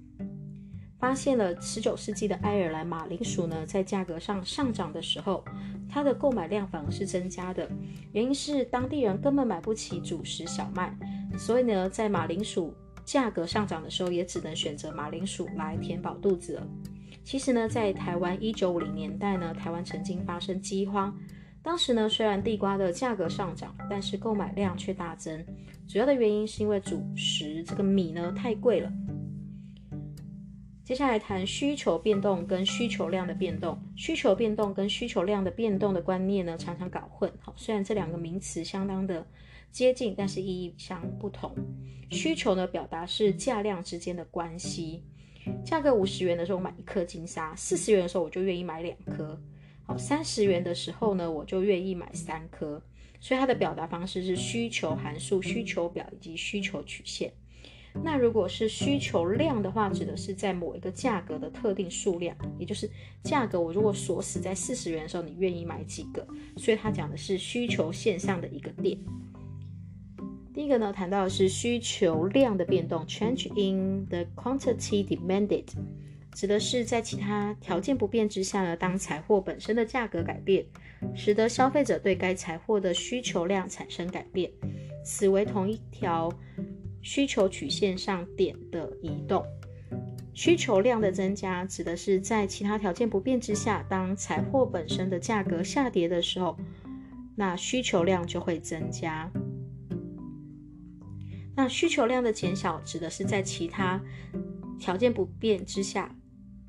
[0.96, 5.44] 发现了十九世纪的爱尔兰马铃薯呢，在价格上上涨的时候，
[5.90, 7.68] 它的购买量反而是增加的。
[8.12, 10.96] 原因是当地人根本买不起主食小麦，
[11.36, 12.72] 所以呢，在马铃薯
[13.04, 16.68] 价格上涨的时候，也只能选择马铃薯来填饱肚子了。
[17.24, 21.12] 其实呢，在台湾一九五零年代呢，台湾曾经发生饥荒。
[21.62, 25.44] 当时呢，虽然地瓜的价格上涨，但是购买量却大增。
[25.86, 28.90] 主要的原因是因为主食这个米呢太贵了。
[30.84, 33.78] 接下来谈需求变动跟需求量的变动。
[33.94, 37.30] 需求变动跟需求量的变动的观念呢，常常搞混。
[37.40, 39.26] 好，虽然这两个名词相当的
[39.70, 41.54] 接近，但是意义相不同。
[42.10, 45.04] 需求呢，表达是价量之间的关系。
[45.62, 49.38] 价格五十元的时候买一颗金沙，四十元的时候我就愿意买两颗，
[49.88, 52.80] 好，三十元的时候呢我就愿意买三颗，
[53.18, 57.32] 所以它的表达方式是需求函数、需求表以及需求曲线。
[58.04, 62.88] 那如果是需求量的话，指的是在某一个价格的特定数量，也就是
[63.24, 66.24] 价格我如果锁死在四十元的时候，你愿意买几个？
[66.58, 68.98] 所以它讲的是需求线上的一个点。
[70.52, 75.64] 第一个呢，谈到的是需求量的变动，change in the quantity demanded，
[76.38, 80.64] 指的是在其他条件不变之下呢，当财货本身的价格改变，
[81.12, 84.48] 使得消费者对该财货的需求量产生改变，
[85.04, 86.32] 此为同一条
[87.02, 89.44] 需求曲线上点的移动。
[90.32, 96.56] 需求量的增加，指的是在其他条件不变之下，当财货本身的价格下跌的时候，
[97.34, 99.28] 那需求量就会增加。
[101.56, 104.00] 那需求量的减小，指的是在其他
[104.78, 106.14] 条件不变之下，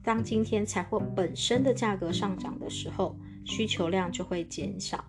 [0.10, 5.06] 当今天财货本身的价格上涨的时候，需求量就会减少。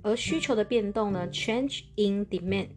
[0.00, 2.70] 而需求的变动呢，change in demand，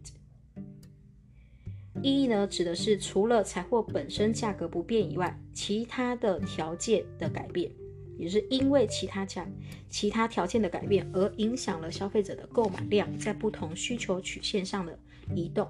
[2.02, 7.72] 意义呢，指的是除了财货本身价格不变以外，其他的条件的改变，
[8.18, 9.48] 也是因为其他价、
[9.88, 14.98] 其他条件的改变而影响了消费者的购买量，在不同需求曲线上的。
[15.34, 15.66] 移动，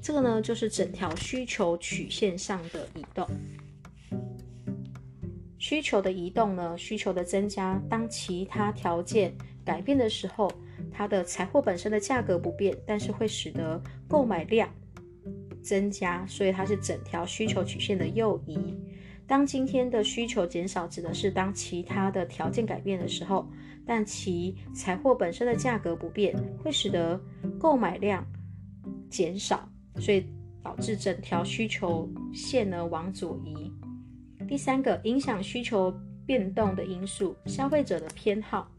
[0.00, 3.28] 这个呢就是整条需求曲线上的移动。
[5.62, 9.32] 需求的移动呢，需求的增加，当其他条件
[9.64, 10.50] 改变的时候，
[10.90, 14.68] 它的财货本身的价格不变，但是会使得购买量
[15.62, 18.76] 增加，所以它是整条需求曲线的右移。
[19.24, 23.48] 当今天的需求减少，指的是当其他的条件改变的时候，
[23.86, 27.20] 但其财货本身的价格不变，会使得
[27.56, 28.26] 购买量
[29.08, 30.26] 减少，所以
[30.60, 33.72] 导致整条需求线呢往左移。
[34.52, 35.90] 第三个影响需求
[36.26, 38.70] 变动的因素，消费者的偏好。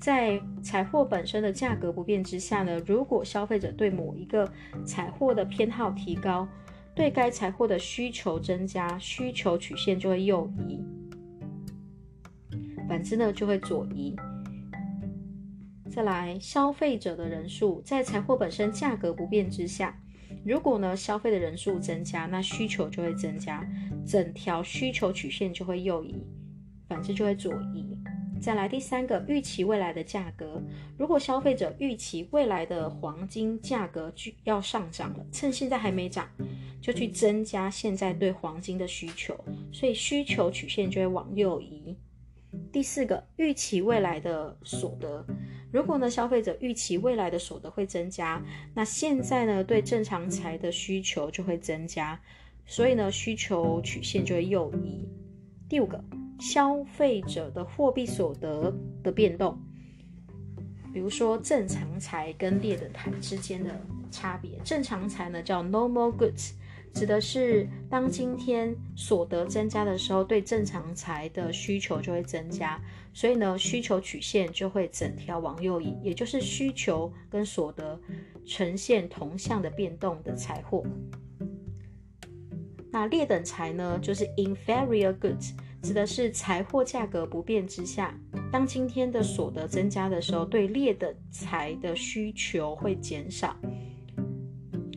[0.00, 4.52] 在财货本身的价格不变之下呢，如果消费者对某一个
[4.84, 6.48] 财货的偏好提高，
[6.96, 10.80] 对该财货的需求增加，需求曲线就会右移；
[12.88, 14.16] 反之呢，就会左移。
[15.92, 19.96] 再来，消费者的人数在财货本身价格不变之下。
[20.44, 23.66] 如果呢，消费的人数增加，那需求就会增加，
[24.06, 26.14] 整条需求曲线就会右移，
[26.88, 27.96] 反之就会左移。
[28.40, 30.62] 再来第三个，预期未来的价格。
[30.98, 34.12] 如果消费者预期未来的黄金价格
[34.42, 36.28] 要上涨了，趁现在还没涨，
[36.80, 39.34] 就去增加现在对黄金的需求，
[39.72, 41.96] 所以需求曲线就会往右移。
[42.70, 45.24] 第四个，预期未来的所得。
[45.74, 48.40] 如果呢，消费者预期未来的所得会增加，
[48.74, 52.16] 那现在呢，对正常财的需求就会增加，
[52.64, 55.04] 所以呢，需求曲线就会右移。
[55.68, 56.00] 第五个，
[56.38, 58.72] 消费者的货币所得
[59.02, 59.58] 的变动，
[60.92, 63.76] 比如说正常财跟劣等财之间的
[64.12, 64.52] 差别。
[64.62, 66.52] 正常财呢叫 normal goods。
[66.94, 72.80] 指的是当今天所得增加的时候，对正常财的需求就会增加，
[73.12, 78.00] 所以呢，需求曲线就会整条往右移，也就是需求跟所得
[78.46, 80.84] 呈现同向的变动的财货。
[82.92, 85.50] 那劣等财呢，就是 inferior goods，
[85.82, 88.16] 指的是财货价格不变之下，
[88.52, 93.56] 当今天的所得增加的时候，对劣等财的需求会减少。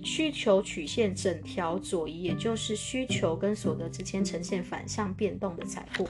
[0.08, 6.08] 需求曲线整条左移，也就是需求跟所得之间呈现反向变动的财货。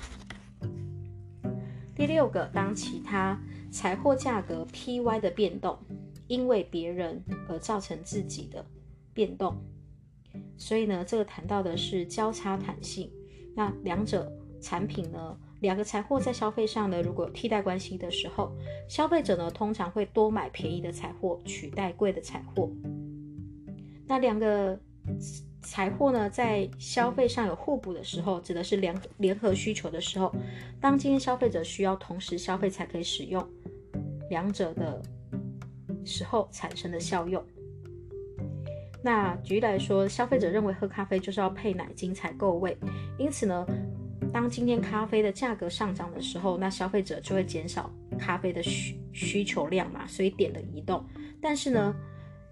[1.96, 3.42] 第六个，当其他
[3.72, 5.80] 财货价格 Py 的变动，
[6.28, 8.64] 因为别人而造成自己的
[9.16, 9.58] 变动，
[10.58, 13.12] 所以呢，这个谈到的是交叉弹性。
[13.56, 14.32] 那两者
[14.62, 18.56] 产品呢，两个财货在消费上呢，如果有替代关系的时候，
[18.88, 22.70] 消费者呢通常会多买便宜的财货取代贵的财货。
[24.08, 24.80] 那两个
[25.62, 30.34] 财货呢，在消费上有互补的时候，指的是联联合需求的时候，
[30.80, 33.46] 当今天消费者需要同时消费才可以使用
[34.30, 35.02] 两者的
[36.06, 37.44] 时候产生的效用。
[39.04, 42.78] 那举例来说，消费者认为喝咖啡就是要配奶精才够味，
[43.18, 43.66] 因此呢，
[44.34, 51.06] 当今天咖啡的价格上涨的时候，那消费者就会减少咖啡的需需求量嘛，所以点的移动。
[51.42, 51.96] 但是呢，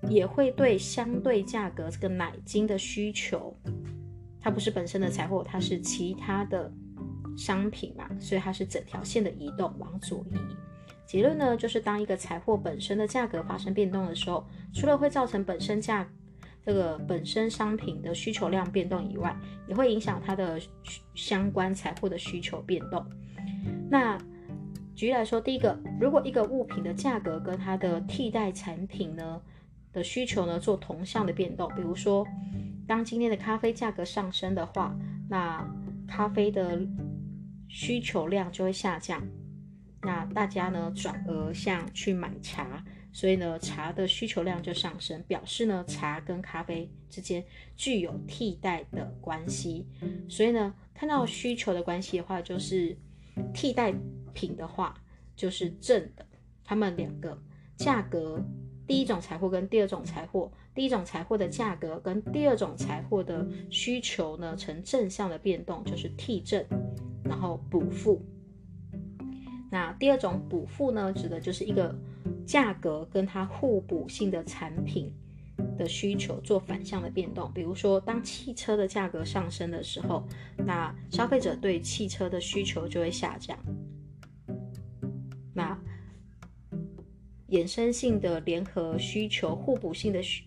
[0.10, 3.56] 也会对相对价格这个奶精的需求，
[4.40, 6.72] 它不是本身的财货，它是其他的
[7.38, 10.38] 商品嘛，所以它是整条线的移动往左移。
[11.06, 16.08] 结论呢，就是当一个财货本身的价格发生变动的时候，除了会造成本身价
[16.66, 19.36] 这个本身商品的需求量变动以外，
[19.68, 20.60] 也会影响它的
[21.14, 23.06] 相关财货的需求变动。
[23.90, 24.18] 那
[24.96, 29.42] 举例来说，第一个，如果一个物品的价格跟它的替代产品呢？
[29.96, 31.72] 的需求呢，做同向的变动。
[31.74, 32.28] 比如说，
[32.86, 34.94] 当今天的咖啡价格上升的话，
[35.30, 35.66] 那
[36.06, 36.86] 咖啡的
[37.70, 39.26] 需求量就会下降。
[40.02, 42.84] 那大家呢，转而向去买茶，
[43.14, 47.44] 所以呢，茶的需求量就上升，表示呢，茶跟咖啡之间
[47.78, 49.88] 具有替代的关系。
[50.30, 52.96] 所以呢，看到需求的关系的话，就是
[53.54, 53.94] 替代
[54.34, 54.94] 品的话
[55.38, 56.26] 就是正的，
[56.66, 57.42] 他们两个
[57.78, 58.44] 价格。
[58.88, 66.64] 第一种财货跟第二种财货，第一种财货的价格跟第二种财货的需求呢呈正向的变动，就是替正，
[67.24, 68.22] 然后补负。
[69.72, 71.94] 那第二种补负呢，指的就是一个
[72.46, 75.12] 价格跟它互补性的产品
[75.78, 77.52] 的需求做反向的变动。
[77.54, 80.24] 比如说，当汽车的价格上升的时候，
[80.58, 83.58] 那消费者对汽车的需求就会下降。
[87.50, 90.44] 衍生性的联合需求、互补性的需，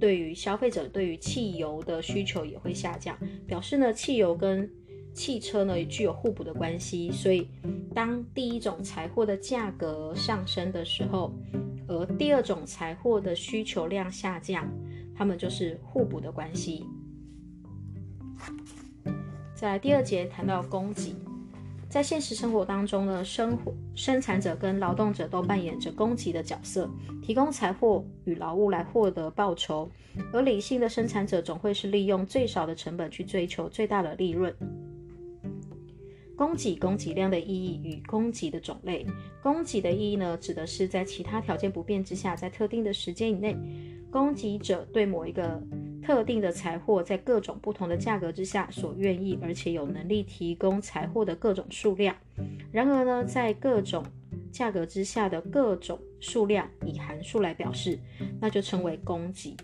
[0.00, 4.68] 对于消费者对于汽油的需求也会下降，表示呢汽油跟
[5.14, 7.48] 汽车呢也具有互补的关系，所以
[7.94, 11.32] 当第一种财货的价格上升的时候，
[11.86, 14.68] 而第二种财货的需求量下降，
[15.16, 16.84] 它们就是互补的关系。
[19.54, 21.27] 在第二节谈到供给。
[21.88, 26.88] 在现实生活当中呢，生活生产者跟劳动者都扮演着供给的角色，
[27.22, 29.90] 提供财货与劳务来获得报酬。
[30.32, 34.54] 而理性的生产者总会是利用最少的成本去追求最大的利润。
[36.36, 39.06] 供给供给量的意义与供给的种类。
[39.42, 43.56] 供给的意义呢，指的是在其他条件不变之下，在特定的时间以内，
[44.10, 45.60] 供给者对某一个。
[46.08, 52.16] 特定的财货在各种不同的价格之下所愿意而且有能力提供财货的各种数量。
[52.72, 54.02] 然而呢，在各种
[54.50, 57.98] 价格之下的各种数量以函数来表示，
[58.40, 59.54] 那就称为供给。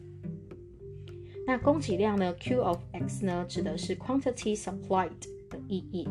[1.46, 5.08] 那供给量呢？Q of X 呢，指的是 quantity supplied
[5.48, 6.06] 的意义。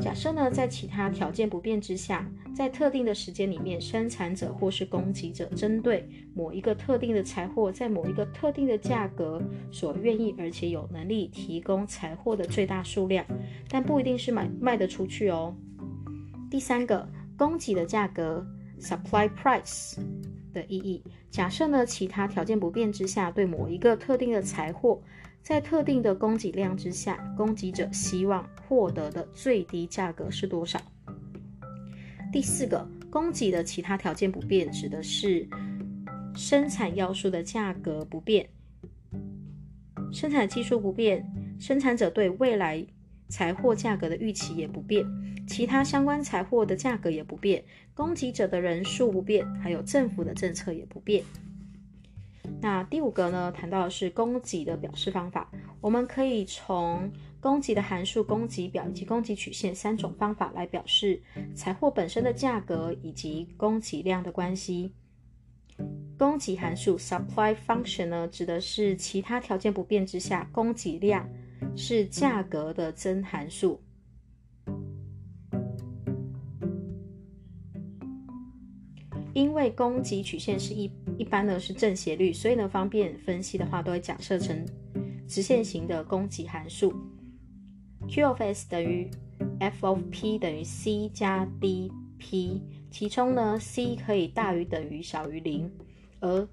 [0.00, 13.24] 假设呢，在其他条件不变之下，在特定的时间里面，生产者或是供给者针对某一个特定的财货，在某一个特定的价格所愿意而且有能力提供财货的最大数量，
[13.68, 15.54] 但不一定是买卖得出去哦。
[16.50, 18.44] 第三个，供给的价格
[18.80, 19.98] （supply price）
[20.52, 21.04] 的意义。
[21.30, 25.00] 假设呢，其他条件不变之下，对某一个特定的财货。
[25.42, 30.80] 在特定的供给量之下，供给者希望获得的最低价格是多少？
[32.32, 35.48] 第四个，供给的其他条件不变，指的是
[36.36, 38.48] 生产要素的价格不变，
[40.12, 41.26] 生产技术不变，
[41.58, 42.86] 生产者对未来
[43.28, 45.04] 财货价格的预期也不变，
[45.48, 47.64] 其他相关财货的价格也不变，
[47.94, 51.24] 供给者的人数不变，还有政府的政策也不变。
[52.58, 55.50] 那第五个呢，谈到的是供给的表示方法。
[55.80, 61.22] 我们可以从供给的函数、供给表以及供给曲线三种方法来表示
[61.54, 64.92] 财货本身的价格以及供给量的关系。
[66.18, 71.26] 供给函数 （supply function） 呢，指的是其他条件不变之下，供给量
[71.74, 73.80] 是价格的增函数。
[79.32, 84.66] 因为供给曲线是一一般呢是正斜率，所以呢方便分析的话，都会假设成
[85.28, 86.92] 直线型的供给函数。
[88.08, 89.08] Q of S 等于
[89.60, 92.60] F of P 等于 C 加 DP，
[92.90, 95.70] 其中呢 C 可以大于等于小于零，
[96.20, 96.48] 而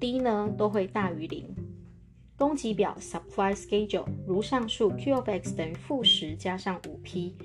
[0.00, 1.54] D 呢都会大于零。
[2.36, 7.36] 供给表 Supply Schedule 如上述，Q of X 等于负十加上五 P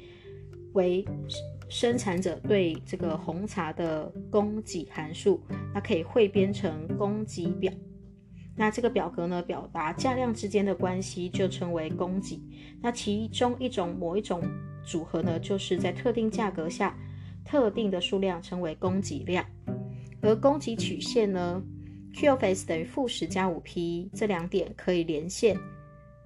[0.74, 1.06] 为。
[1.70, 5.42] 生产者对这个红茶的供给函数，
[5.74, 7.72] 那可以汇编成供给表。
[8.56, 12.42] 那这个表格呢，表达价量之间的关系，就称为供给。
[12.82, 14.42] 那其中一种某一种
[14.84, 16.98] 组合呢，就是在特定价格下
[17.46, 19.46] 特定的数量称为供给量。
[20.22, 21.62] 而供给曲线呢
[22.16, 25.56] ，Q of S 等于负十加五 P，这两点可以连线。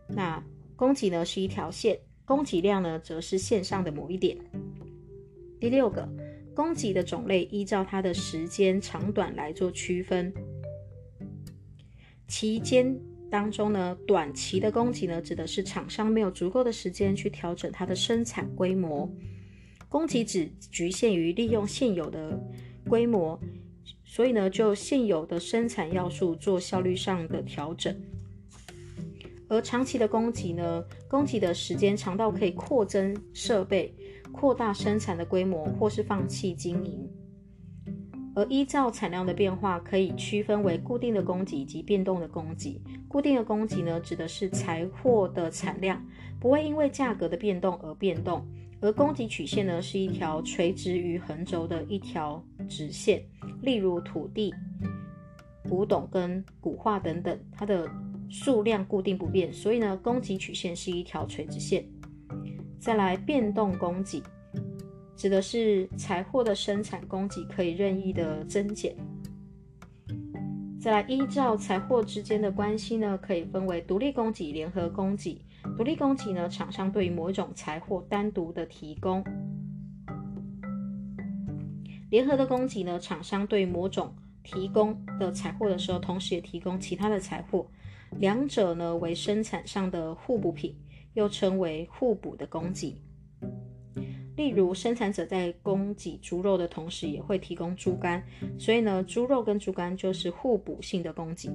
[0.07, 0.41] 那
[0.77, 4.37] 供给呢是一条线，供给量呢则是线上的某一点。
[5.61, 6.09] 第六个，
[6.55, 10.33] 供给的种类依照它的时间长短来做区分。
[12.27, 12.99] 期间
[13.29, 19.07] 当中呢，短期的供给呢，指的是厂商没有足够的时间去调整它的生产规模，
[19.87, 22.41] 供给只局限于利用现有的
[22.89, 23.39] 规模，
[24.03, 27.95] 所以呢，就现有的生产要素做效率上的调整。
[29.47, 33.93] 而长期的供给呢，供给的时间长到可以扩增设备。
[34.31, 37.09] 扩大生产的规模，或是放弃经营。
[38.33, 42.81] 而依照产量的变化，可以区分为固定的供给及变动的供给。
[43.09, 46.01] 固定的供给呢，指的是财货的产量
[46.39, 48.45] 不会因为价格的变动而变动。
[48.79, 53.21] 而供给曲线呢，是一条垂直于横轴的一条直线。
[53.61, 54.51] 例如土地、
[55.69, 57.87] 古董跟古画等等，它的
[58.29, 61.85] 数量固定不变，所以呢，供给曲线是一条垂直线。
[62.81, 64.23] 再来，变动供给
[65.15, 68.95] 指的是财货的生产供给可以任意的增减。
[70.79, 75.39] 再来，依照财货之间的关系呢，可以分为独立供给、联合供给。
[75.77, 79.21] 独立供给呢，厂商对于某一种财货单独的提供；
[82.09, 87.67] 联合的供给呢，厂商对某种提供的财货的时候，同时也提供其他的财货。
[88.17, 90.75] 两者呢，为生产上的互补品。
[91.13, 92.95] 又称为互补的供给，
[94.37, 98.23] 例如生产者在供给猪肉的同时，也会提供猪肝，
[98.57, 101.49] 所以呢，猪肉跟猪肝就是互补性的供给。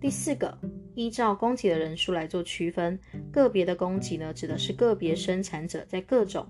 [0.00, 0.58] 第四个，
[0.94, 2.98] 依照供给的人数来做区分，
[3.30, 6.46] 个别的供给呢，指的是个别生产者在各种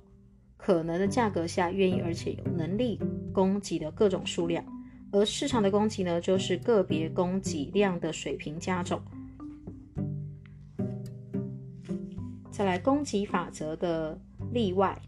[0.57, 2.99] 可能的价格下愿意而且有能力
[3.33, 4.65] 供给的各种数量，
[5.11, 9.03] 而市场的供给呢，就是个别供给量的水平加总。
[12.53, 14.21] 再来，供给法则的
[14.53, 15.01] 例外。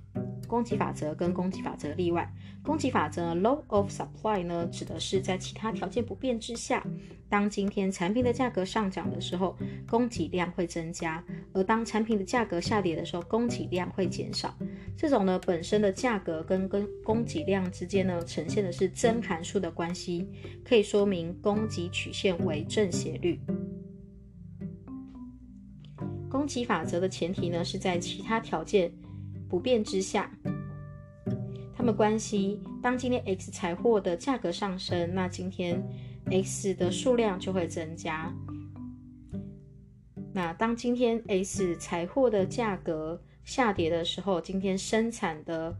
[0.46, 2.32] 供给法则跟供给法则例外。
[2.62, 6.84] 供给法则 （law of supply） 呢，指的是在其他条件不变之下，
[7.28, 9.56] 当今天产品的价格上涨的时候，
[9.88, 11.22] 供给量会增加；
[11.52, 14.54] 而当产品的价格下跌的时候，供给量会减少。
[14.96, 20.28] 这种呢，本身的价格跟跟供给量之间呢，呈现的是正函数的关系，
[20.64, 23.40] 可以说明供给曲线为正斜率。
[26.34, 28.90] 供给法则的前提呢，是在其他条件
[29.48, 30.28] 不变之下。
[31.76, 35.80] 它们关系，当今天 X 财货的价格上升，那今天
[36.28, 38.34] X 的数量就会增加。
[40.32, 45.72] 那当今天 X 财货的价格下跌的时候，今天生产的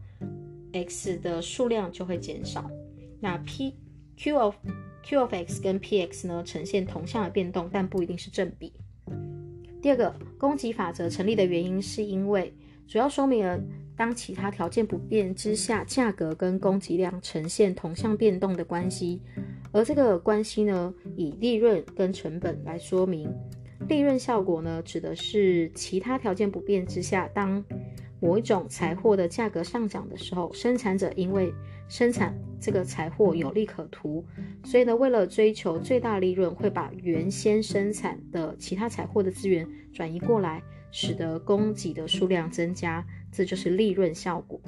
[0.71, 2.71] X 的数量就会减少。
[3.19, 3.75] 那 P
[4.15, 4.55] Q of
[5.03, 8.71] Q of X 跟 P X 呢，呈现同向的变动，但不一定是正比。
[9.85, 12.51] 第二个，供给法则成立的原因，是因为
[12.87, 13.61] 主要说明了。
[13.95, 19.21] 当其他条件不变之下，价格跟供给量呈现同向变动的关系，
[19.71, 23.31] 而这个关系呢，以利润跟成本来说明。
[23.87, 27.63] 利润效果呢，指的是其他条件不变之下，当
[28.19, 31.53] 某一种财货的价格上涨的时候，生产者因为
[31.87, 34.25] 生产这个财货有利可图，
[34.63, 43.05] 所以呢，为了追求最大利润，会把原先生产的其他财货的资源转移过来，使得供给的数量增加。
[43.31, 44.59] 这就是利润效果。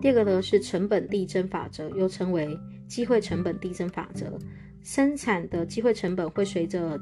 [0.00, 4.38] 第二个呢是成本递增法则，又称为机会成本递增法则。
[4.82, 7.00] 生产的机会成本会随着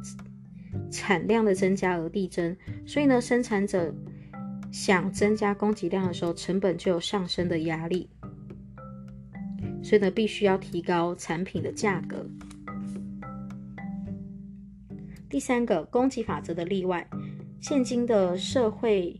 [0.93, 2.55] 产量的增加而递增，
[2.87, 3.93] 所以呢，生产者
[4.71, 8.09] 想增加供给量的时候，成本就有上升的压力。
[9.83, 12.25] 所以呢，必须要提高产品的价格。
[15.29, 17.09] 第三个供给法则的例外。
[17.61, 19.19] 现今的社会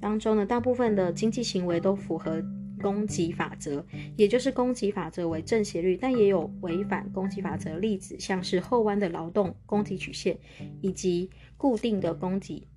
[0.00, 2.42] 当中呢，大部分的经济行为都符合
[2.86, 3.84] 供给法则，
[4.16, 10.38] 也就是供给法则为正斜率，但也有违反供给法则例子，像是后弯的劳动供给曲线，
[10.80, 12.68] 以及固定的供给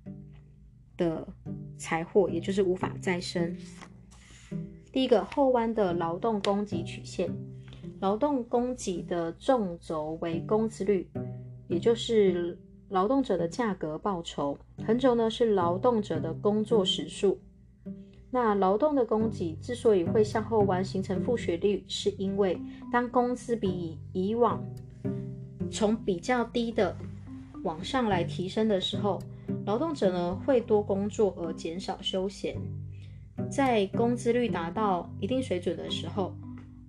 [0.96, 1.28] 的
[1.78, 3.56] 财货，也就是无法再生。
[4.90, 7.30] 第一个后弯的劳动供给曲线，
[8.00, 11.08] 劳动供给的纵轴为工资率，
[11.68, 12.58] 也就是。
[12.90, 17.38] 劳动者的价格报酬，横轴呢是劳动者的工作时数。
[18.30, 22.60] 那劳动的供给之所以会向后弯形成负斜率，是因为
[22.92, 24.64] 当工资比以往
[25.70, 26.96] 从比较低的
[27.64, 29.20] 往上来提升的时候，
[29.66, 32.56] 劳动者呢会多工作而减少休闲。
[33.50, 36.34] 在工资率达到一定水准的时候，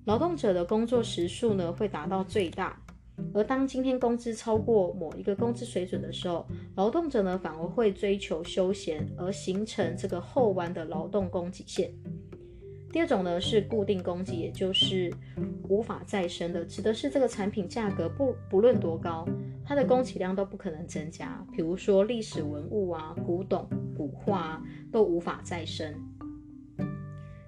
[0.05, 2.80] 劳动者的工作时数呢会达到最大。
[3.33, 6.45] 而当今天工资超过某一个工资水准的时候，
[6.75, 11.91] 劳动者呢反而会追求休闲，而形成这个后弯的劳动供给线。
[12.91, 15.13] 第二种呢是固定供给，也就是
[15.69, 19.25] 无法再生的，指的是这个产品价格不不论多高，
[19.63, 21.45] 它的供给量都不可能增加。
[21.53, 23.65] 比如说历史文物啊、古董、
[23.95, 24.61] 古画
[24.91, 25.93] 都无法再生。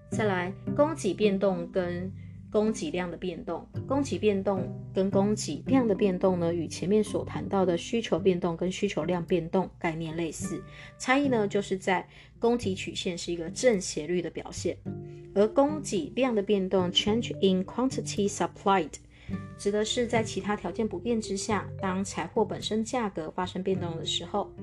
[0.09, 2.11] 再来，供给变动跟。
[2.53, 10.63] 供给量的变动，供给变动跟供给量的变动呢，与前面所谈到的需求变动跟需求量变动概念类似，
[10.99, 12.07] 差异呢就是在
[12.38, 14.77] 供给曲线是一个正斜率的表现，
[15.34, 18.91] 而供给量的变动 （change in quantity supplied）
[19.57, 24.53] 指的是在其他条件不变之下，当财货本身价格发生变动的时候，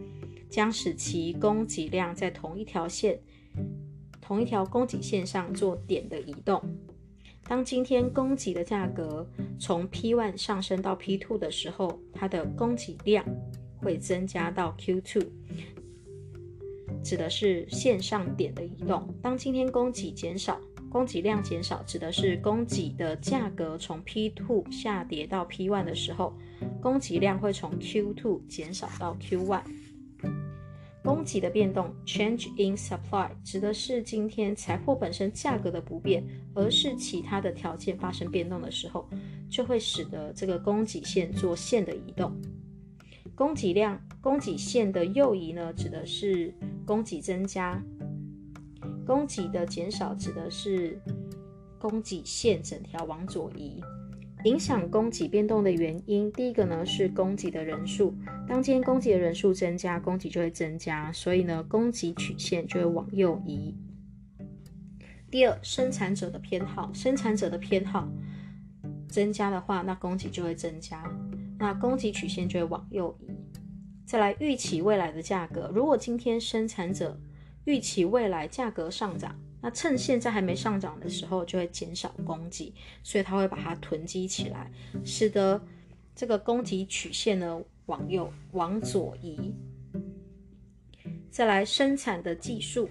[0.48, 3.18] 将使其供给量在同一条线、
[4.20, 6.62] 同一条供给线上做点的移动。
[7.51, 9.28] 当今天供给的价格
[9.59, 13.27] 从 P one 上升到 P two 的时候，它的供给量
[13.78, 15.24] 会增加到 Q two，
[17.02, 19.12] 指的是线上点的移动。
[19.20, 26.32] 当今天供给减少，供给量减少，指的是供给的价格从 P two 下跌到 P one 的时候，
[26.81, 29.64] 供给量会从 Q two 减少到 Q one。
[31.02, 36.22] 供给的变动 （change in supply） 指的是今天财货本身价格的不变，
[36.55, 39.09] 而是其他的条件发生变动的时候，
[39.48, 42.32] 就会使得这个供给线做线的移动。
[43.35, 46.55] 供给量、供给线的右移呢，指的是
[46.85, 47.82] 供给增加；
[49.06, 51.01] 供给的减少指的是
[51.78, 53.81] 供给线整条往左移。
[54.44, 58.14] 影响供给变动的原因，第一个呢是供给的人数。
[58.51, 63.72] 当今天供给的人数增加，供给就会增加，所以呢，供给曲线就会往右移。
[65.31, 68.09] 第二，生产者的偏好，生产者的偏好
[69.09, 71.09] 增加的话，那供给就会增加，
[71.60, 73.28] 那供给曲线就会往右移。
[74.05, 77.20] 再来预期未来的价格，如果今天生产者
[77.66, 82.74] 预期未来价格上涨，那趁现在还没上涨的时候，就会减少供给，
[83.05, 84.72] 所以它会把它囤积起来，
[85.05, 85.64] 使得
[86.16, 89.52] 这个供给曲线呢往右往左移。
[91.28, 92.88] 再来生产的技术，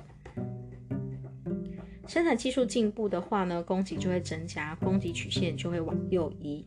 [2.05, 6.65] 生产技术进步的话呢，供给就会增加，供给曲线就会往右移。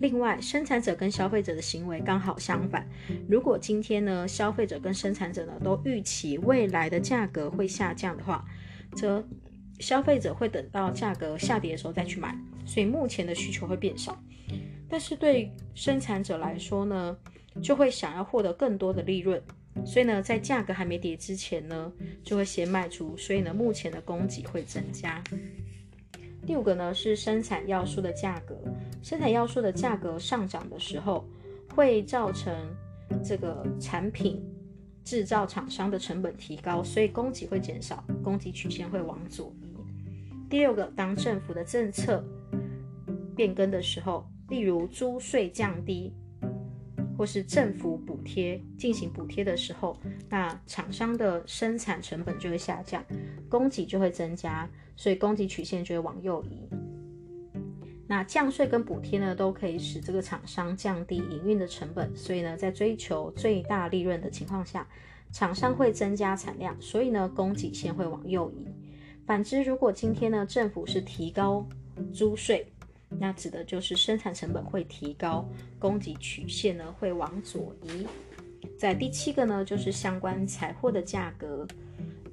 [0.00, 2.86] 另外，生产者跟消费者的行为刚好相反。
[3.26, 8.44] 如果今天呢，消费者跟生产者呢都预期未来的价格会下降的话，
[8.94, 9.26] 则
[9.78, 12.36] 消费者会等到价格下跌的时候再去买，
[12.66, 14.22] 所以目前的需求会变少。
[14.92, 17.16] 但是对生产者来说呢，
[17.62, 19.42] 就会想要获得更多的利润，
[19.86, 21.90] 所以呢，在价格还没跌之前呢，
[22.22, 25.24] 就会先卖出，所以呢，目前的供给会增加。
[26.44, 28.54] 第五个呢是生产要素的价格，
[29.02, 31.26] 生产要素的价格上涨的时候，
[31.74, 32.54] 会造成
[33.24, 34.44] 这个产品
[35.04, 39.74] 制造厂商的成本提高，所以供给会减少，供给曲线会往左移。
[40.50, 42.22] 第六个，当政府的政策
[43.34, 46.12] 变更的时候，例如租税降低。
[47.16, 49.96] 或是政府补贴进行补贴的时候，
[50.28, 53.04] 那厂商的生产成本就会下降，
[53.48, 56.68] 供给就会增加，所以供给曲线就会往右移。
[58.08, 64.88] 那降税跟补贴呢，都可以使这个厂商降低营运的成本，所以呢，在追求最大利润的情况下，
[65.30, 68.66] 厂商会增加产量，所以呢，供给线会往右移。
[69.26, 71.64] 反之，如果今天呢，政府是提高
[72.12, 72.66] 租税。
[73.18, 75.48] 那指的就是生产成本会提高，
[75.78, 78.06] 供给曲线呢会往左移。
[78.78, 81.66] 在第七个呢，就是相关财货的价格，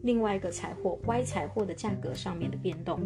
[0.01, 2.99] 另外一个财货 Y 财货的价格上面的变动。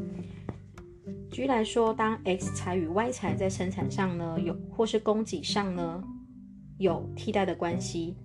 [1.32, 6.04] 举例来说，当 X 财与 Y 财在生产上呢有，或是供给上呢
[6.78, 8.16] 有替代的关系。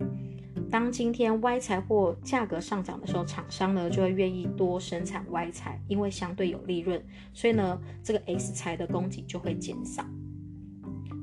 [0.71, 10.05] 当今天 Y 材或价格上涨的时候，厂商呢就会愿意多生产 Y 材，因为相对有利润，所以呢这个 X 材的供给就会减少。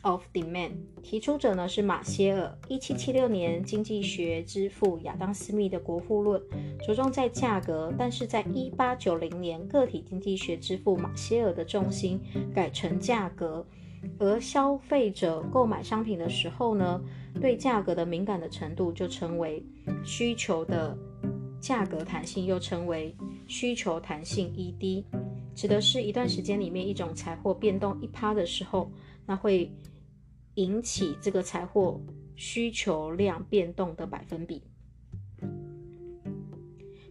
[0.00, 0.70] of demand。
[1.02, 6.40] 提出者呢是马歇尔，一七七六年经济学之父亚当·斯密的《国富论》
[6.86, 12.18] 着重在价格，但是在一八九零年个体经济学之父马歇尔的重心
[12.54, 13.66] 改成价格。
[14.18, 17.00] 而消费者购买商品的时候呢，
[17.40, 19.64] 对价格的敏感的程度就称为
[20.04, 20.96] 需求的
[21.60, 23.14] 价格弹性，又称为
[23.46, 25.04] 需求弹性 ED，
[25.54, 28.90] 指的是一段时间里面一种财货变动一趴的时候，
[29.24, 29.70] 那会
[30.54, 32.00] 引起这个财货
[32.34, 34.62] 需求量变动的百分比。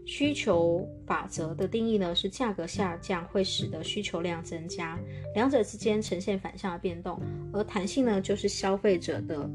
[0.05, 4.99] 需求法则的定义呢，是价格下降会使得需求量增加，
[5.33, 7.19] 两者之间呈现反向的变动。
[7.51, 9.49] 而弹性呢，就是消费者的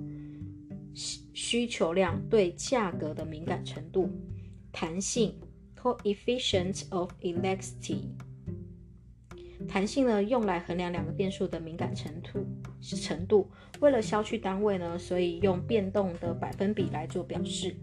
[0.92, 4.10] 需需求量对价格的敏感程度。
[4.72, 5.38] 弹性
[5.80, 8.02] （coefficient of elasticity），
[9.68, 12.44] 弹性呢用来衡量两个变数的敏感程度
[12.80, 13.48] 程度。
[13.80, 17.74] 为了消去单位呢，所以用变动的百分比来做表示。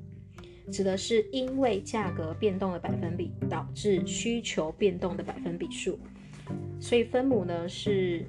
[0.72, 5.98] 指的是因为价格变动的百分比导致需求变动的百分比数，
[6.80, 8.26] 所以分母呢是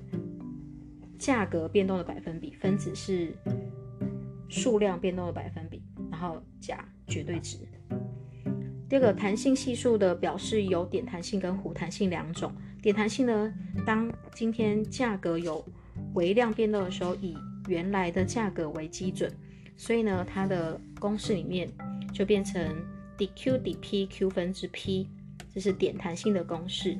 [1.19, 3.32] 价格变动的百分比，分子是
[4.48, 7.59] 数量变动的百分比，然后加绝对值。
[8.89, 12.51] 第二个弹性系数的表示有点弹性跟弧弹性两种，
[12.81, 13.52] 点弹性呢，
[13.85, 15.62] 当今天价格有
[16.15, 17.36] 微量变动的时候，以
[17.69, 19.31] 原来的价格为基准，
[19.77, 21.69] 所以呢，它的公式里面
[22.12, 22.60] 就变成
[23.16, 25.09] dq dp q 分之 p，
[25.55, 26.97] 这是点弹性的公式。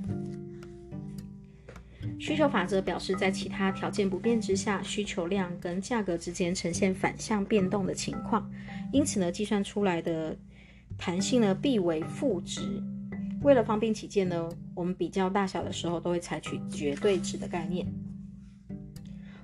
[2.18, 8.51] 需求法则表示，在其他条件不变之下，需求量跟价格之间呈现反向变动的情况，
[8.93, 10.36] 因此呢，计算出来的
[10.97, 12.82] 弹性呢必为负值。
[13.43, 17.86] 为了方便起见呢，我们比较大小的时候都会采取绝对值的概念。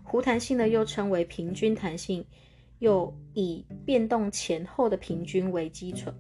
[0.05, 2.25] 弧弹性呢又称为平均弹性，
[2.79, 6.11] 又以变动前后的平均为基础，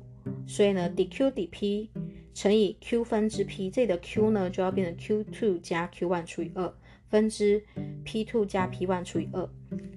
[0.46, 1.88] 所以呢，dq dp
[2.32, 6.72] 乘以 q 分之 p，这里的 q 呢就要变成 q2 加 q1 除以二，
[7.08, 7.62] 分之
[8.04, 9.48] p2 加 p1 除以二，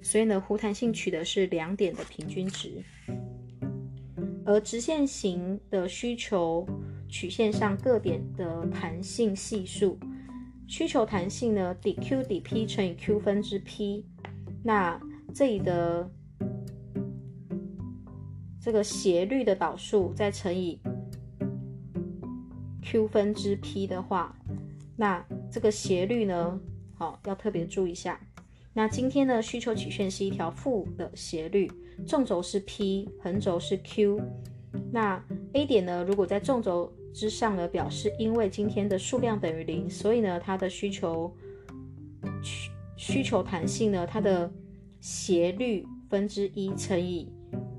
[0.03, 2.83] 所以呢，弧弹性取的是两点的平均值。
[4.45, 6.65] 而直线型的需求
[7.09, 9.97] 曲线上各点的弹性系数，
[10.67, 14.05] 需求弹性呢，dq dp 乘以 q 分之 p，
[14.63, 14.99] 那
[15.33, 16.09] 这里的
[18.67, 20.77] 这个斜率的导数再乘以。
[22.81, 24.37] q 分之 p 的话，
[24.97, 26.59] 那这个斜率呢，
[26.93, 28.19] 好要特别注意一下。
[28.73, 31.71] 那今天呢，需求曲线是一条负的斜率，
[32.05, 34.19] 纵轴是 p，横轴是 q。
[34.91, 35.23] 那
[35.53, 41.33] A 点呢，如果在纵轴之上呢，表示因为今天的数量等于零，所以呢，它的需求
[42.43, 44.51] 需需求弹性呢，它的
[44.99, 47.31] 斜率分之一乘以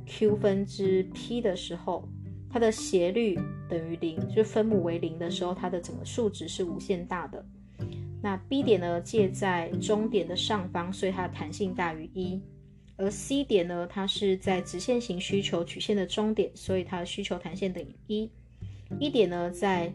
[0.07, 2.09] q 分之 p 的时候。
[2.51, 3.39] 它的斜率
[3.69, 7.45] 等于零，就分母为零的时候，它的整个数值是无限大的。
[8.23, 12.40] 那 B 点呢，介在中点的上方，所以它的弹性大于一。
[12.97, 18.32] 而 C 点呢，它是在直线型需求曲线的中点，所以它的需求弹性等于一。
[18.99, 19.93] 一点呢，在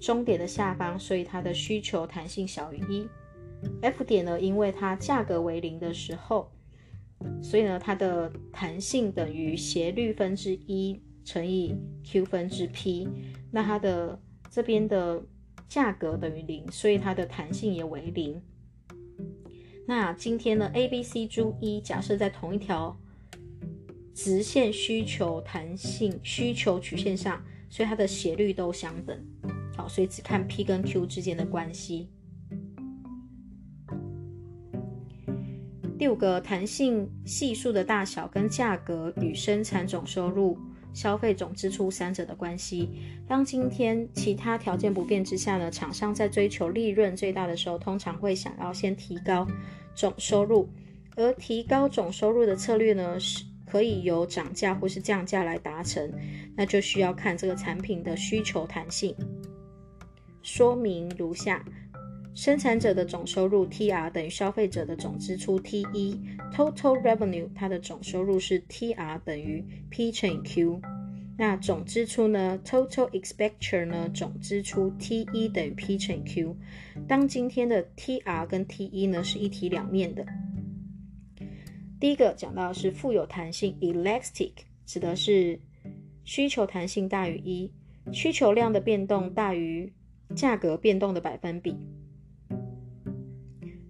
[0.00, 3.06] 中点的下方，所以它的需求弹性小于一。
[3.82, 6.50] F 点呢，因为它价格为零的时候，
[7.42, 11.00] 所以呢，它的弹性等于斜率分之一。
[11.24, 11.72] 乘以
[12.02, 13.08] q 分之 p，
[13.52, 14.20] 那它的
[14.50, 15.24] 这边的
[15.68, 18.42] 价格等于零，所以它的弹性也为零。
[19.86, 22.98] 那今天呢，A、B、C 珠一假设在同一条
[24.12, 27.40] 直线需求弹性需求曲线上，
[27.70, 29.16] 所以它的斜率都相等。
[29.76, 32.08] 好，所以只看 P 跟 Q 之间的关系。
[36.02, 40.58] 第五个，弹性系数的大小跟价格与生产总收入。
[40.92, 42.90] 消费总支出三者的关系。
[43.28, 49.46] 当今天其他条件不变之下呢，厂商在追求利润最大的时候，通常会想要先提高
[49.94, 50.68] 总收入。
[51.14, 56.12] 而提高总收入的策略呢，是可以由涨价或是降价来达成。
[56.56, 59.14] 那就需要看这个产品的需求弹性。
[60.42, 61.64] 说明如下。
[62.34, 70.80] 生产者的总收入 TR 等于消费者的总支出 TE，Total Revenue 它的总收入是 TR 等于 P 乘以 Q。
[71.36, 74.08] 那总支出呢？Total Expenditure 呢？
[74.14, 76.56] 总支出 TE 等于 P 乘以 Q。
[77.06, 80.24] 当今天的 TR 跟 TE 呢是一体两面的。
[82.00, 84.52] 第一个讲到是富有弹性 Elastic，
[84.86, 85.60] 指的是
[86.24, 87.70] 需求弹性大于一，
[88.10, 89.92] 需求量的变动大于
[90.34, 91.76] 价格变动的百分比。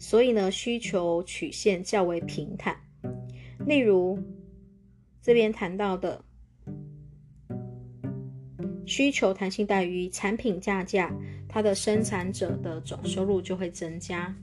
[0.03, 2.77] 所以呢，需求曲线较为平坦。
[3.65, 4.19] 例如
[5.23, 6.25] 这边谈到的
[8.85, 11.15] 需求弹性大于产品价价，
[11.49, 14.35] 它的生产者的总收入就会增加。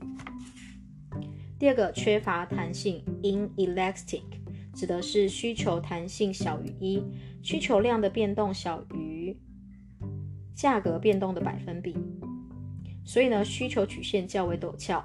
[1.58, 4.22] 第二个，缺乏弹性 （inelastic）
[4.74, 7.04] 指的是需求弹性小于一，
[7.42, 9.36] 需求量的变动小于
[10.54, 11.94] 价格变动的百分比。
[13.04, 15.02] 所以呢，需求曲线较为陡峭。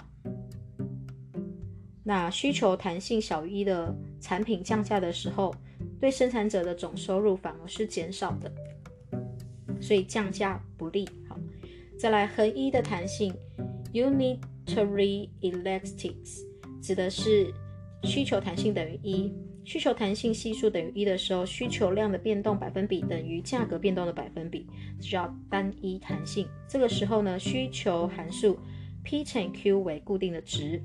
[2.07, 3.91] 那需求弹性小于一的
[4.21, 5.51] 产品降价的时候，
[5.99, 8.51] 对生产者的总收入反而是减少的，
[9.81, 11.09] 所以降价不利。
[11.27, 11.35] 好，
[11.97, 13.33] 再来横一的弹性
[13.91, 16.41] ，unitary elastics，
[16.79, 17.51] 指的是
[18.03, 19.33] 需求弹性等于一，
[19.63, 24.67] 需求弹性系数等于一的时候，需求量的变动百分比等于价格变动的百分比，
[25.01, 26.47] 就叫单一弹性。
[26.67, 28.59] 这个时候呢，需求函数
[29.03, 30.79] P 乘 Q 为固定的值。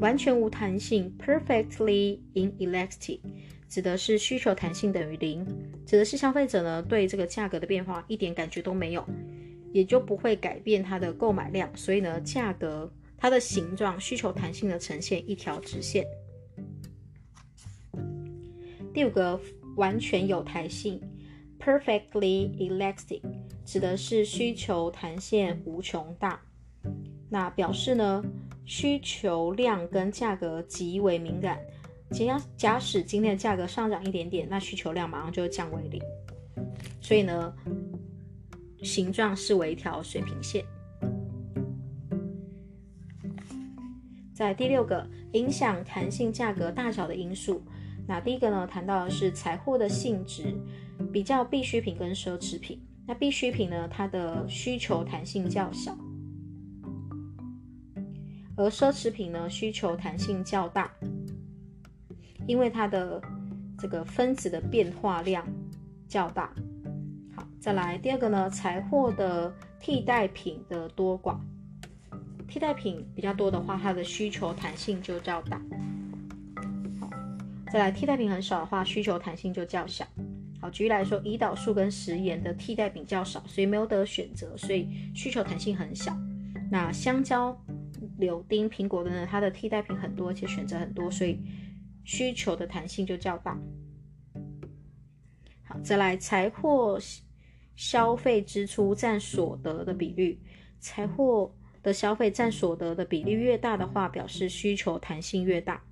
[0.00, 3.20] 完全无弹性，perfectly inelastic，
[3.68, 5.44] 指的是需求弹性等于零，
[5.84, 9.04] 指的是消费者呢对这个价格的变化一点感觉都没有，
[9.72, 16.04] 也就不会改变它的购买量，所以呢价格它的形状需求弹性的呈现一条直线。
[18.94, 19.40] 第五个
[19.76, 21.00] 完全有弹性
[21.58, 23.20] ，perfectly elastic，
[23.64, 26.40] 指的是需求弹性无穷大。
[27.28, 28.24] 那表示呢，
[28.68, 31.58] 需求量跟价格极为敏感。
[32.10, 35.98] 假假使今天的价格上涨一点点，那需求量马上就会降为零。
[37.00, 37.52] 所以呢，
[38.82, 40.62] 形状是为一条水平线。
[44.34, 47.62] 在第六个影响弹性价格大小的因素，
[48.06, 50.54] 那第一个呢，谈到的是财货的性质，
[51.10, 52.78] 比较必需品跟奢侈品。
[53.06, 55.96] 那必需品呢，它的需求弹性较小。
[58.58, 60.90] 而奢侈品呢，需求弹性较大，
[62.44, 63.22] 因为它的
[63.78, 65.46] 这个分子的变化量
[66.08, 66.52] 较大。
[67.36, 71.38] 好，再来第二个呢，财货的替代品的多寡，
[72.48, 75.62] 替代品比较多的话，它的需求弹性就较大。
[77.00, 77.08] 好，
[77.72, 80.04] 再来替代品很少的话，需求弹性就较小。
[80.60, 86.12] 好，举例来说，胰岛素跟食盐的替代品较少，所以没有得选择，所以需求弹性很小。
[86.68, 87.56] 那香蕉。
[88.18, 91.40] 柳丁、苹果等等，它的替代品很多，而且选择很多，所以
[92.04, 93.58] 需求的弹性就较大。
[95.64, 96.98] 好，再来财货
[97.76, 100.40] 消费支出占所得的比率，
[100.80, 105.82] 财货的消费占所得的比例越大的话，表示需求弹性越大。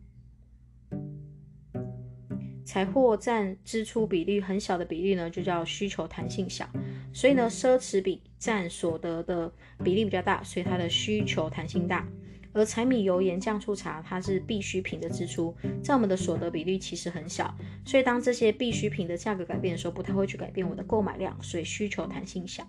[2.66, 6.68] 财货占支出比例很小的比例呢，就叫需求弹性小。
[7.14, 9.50] 所以呢，奢侈品占所得的
[9.84, 12.04] 比例比较大，所以它的需求弹性大。
[12.52, 17.54] 而柴米油盐酱醋茶，它是必需品的支出，在我们的所得比率其实很小。
[17.84, 22.66] 所以当这些必需品的价格改变的时候，不太会去改变我的购买量，所以需求弹性小。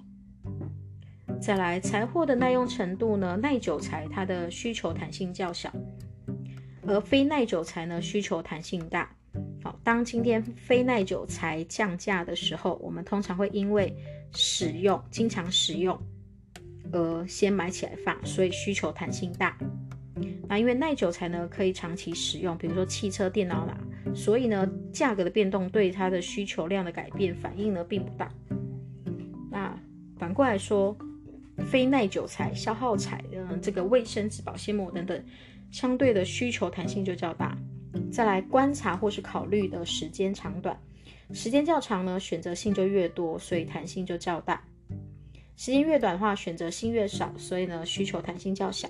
[1.42, 5.74] 再来，柴货的耐用程度呢，耐久材它的需求弹性较小，
[6.86, 9.17] 而非耐久材呢需求弹性大。
[9.64, 13.94] 好，当今天非耐久材降价的时候，我们通常会因为
[14.34, 16.00] 使用经常使用
[16.92, 19.58] 而先买起来放，所以需求弹性大。
[20.48, 23.78] 那因为耐久材呢可以长期使用，比如说汽车、电脑啦，
[24.16, 28.32] 所以呢价格的变动对它的需求量的改变反应呢并不大。
[29.52, 29.78] 那
[30.18, 30.96] 反过来说，
[31.70, 35.22] 非耐久材、消耗材，嗯，这个卫生纸、保鲜膜等等，
[35.72, 37.58] 相对的需求弹性就较大。
[38.12, 40.80] 再来观察或是考虑的时间长短，
[41.34, 44.58] 时间较长呢，选择性就越多，所以弹性就较大；
[45.56, 48.88] 时间越短的话，选择性越少，所以呢需求弹性较小。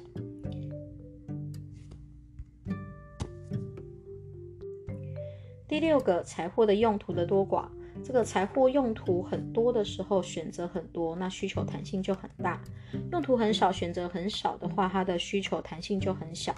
[5.68, 7.68] 第六个财货的用途的多寡，
[8.04, 12.58] 这个财货用途很多的时候，选择很多，那需求弹性就很大；
[13.12, 16.56] 用途很少，选择很少的话，它的需求弹性就很小。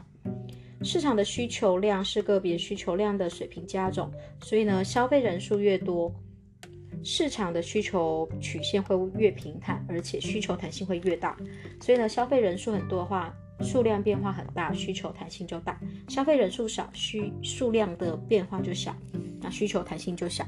[0.81, 4.11] 市场的需求量是个别需求量的水平加总，
[4.41, 6.14] 所以呢，消费人数越多，
[7.03, 11.35] 市场的需求曲线会越平坦，而且需求弹性会越大。
[11.81, 15.73] 所以呢，消费人数很多的话，数量变化很大，需求弹性就大；
[16.07, 18.95] 消费人数少，需数量的变化就小，
[19.41, 20.45] 那需求弹性就小。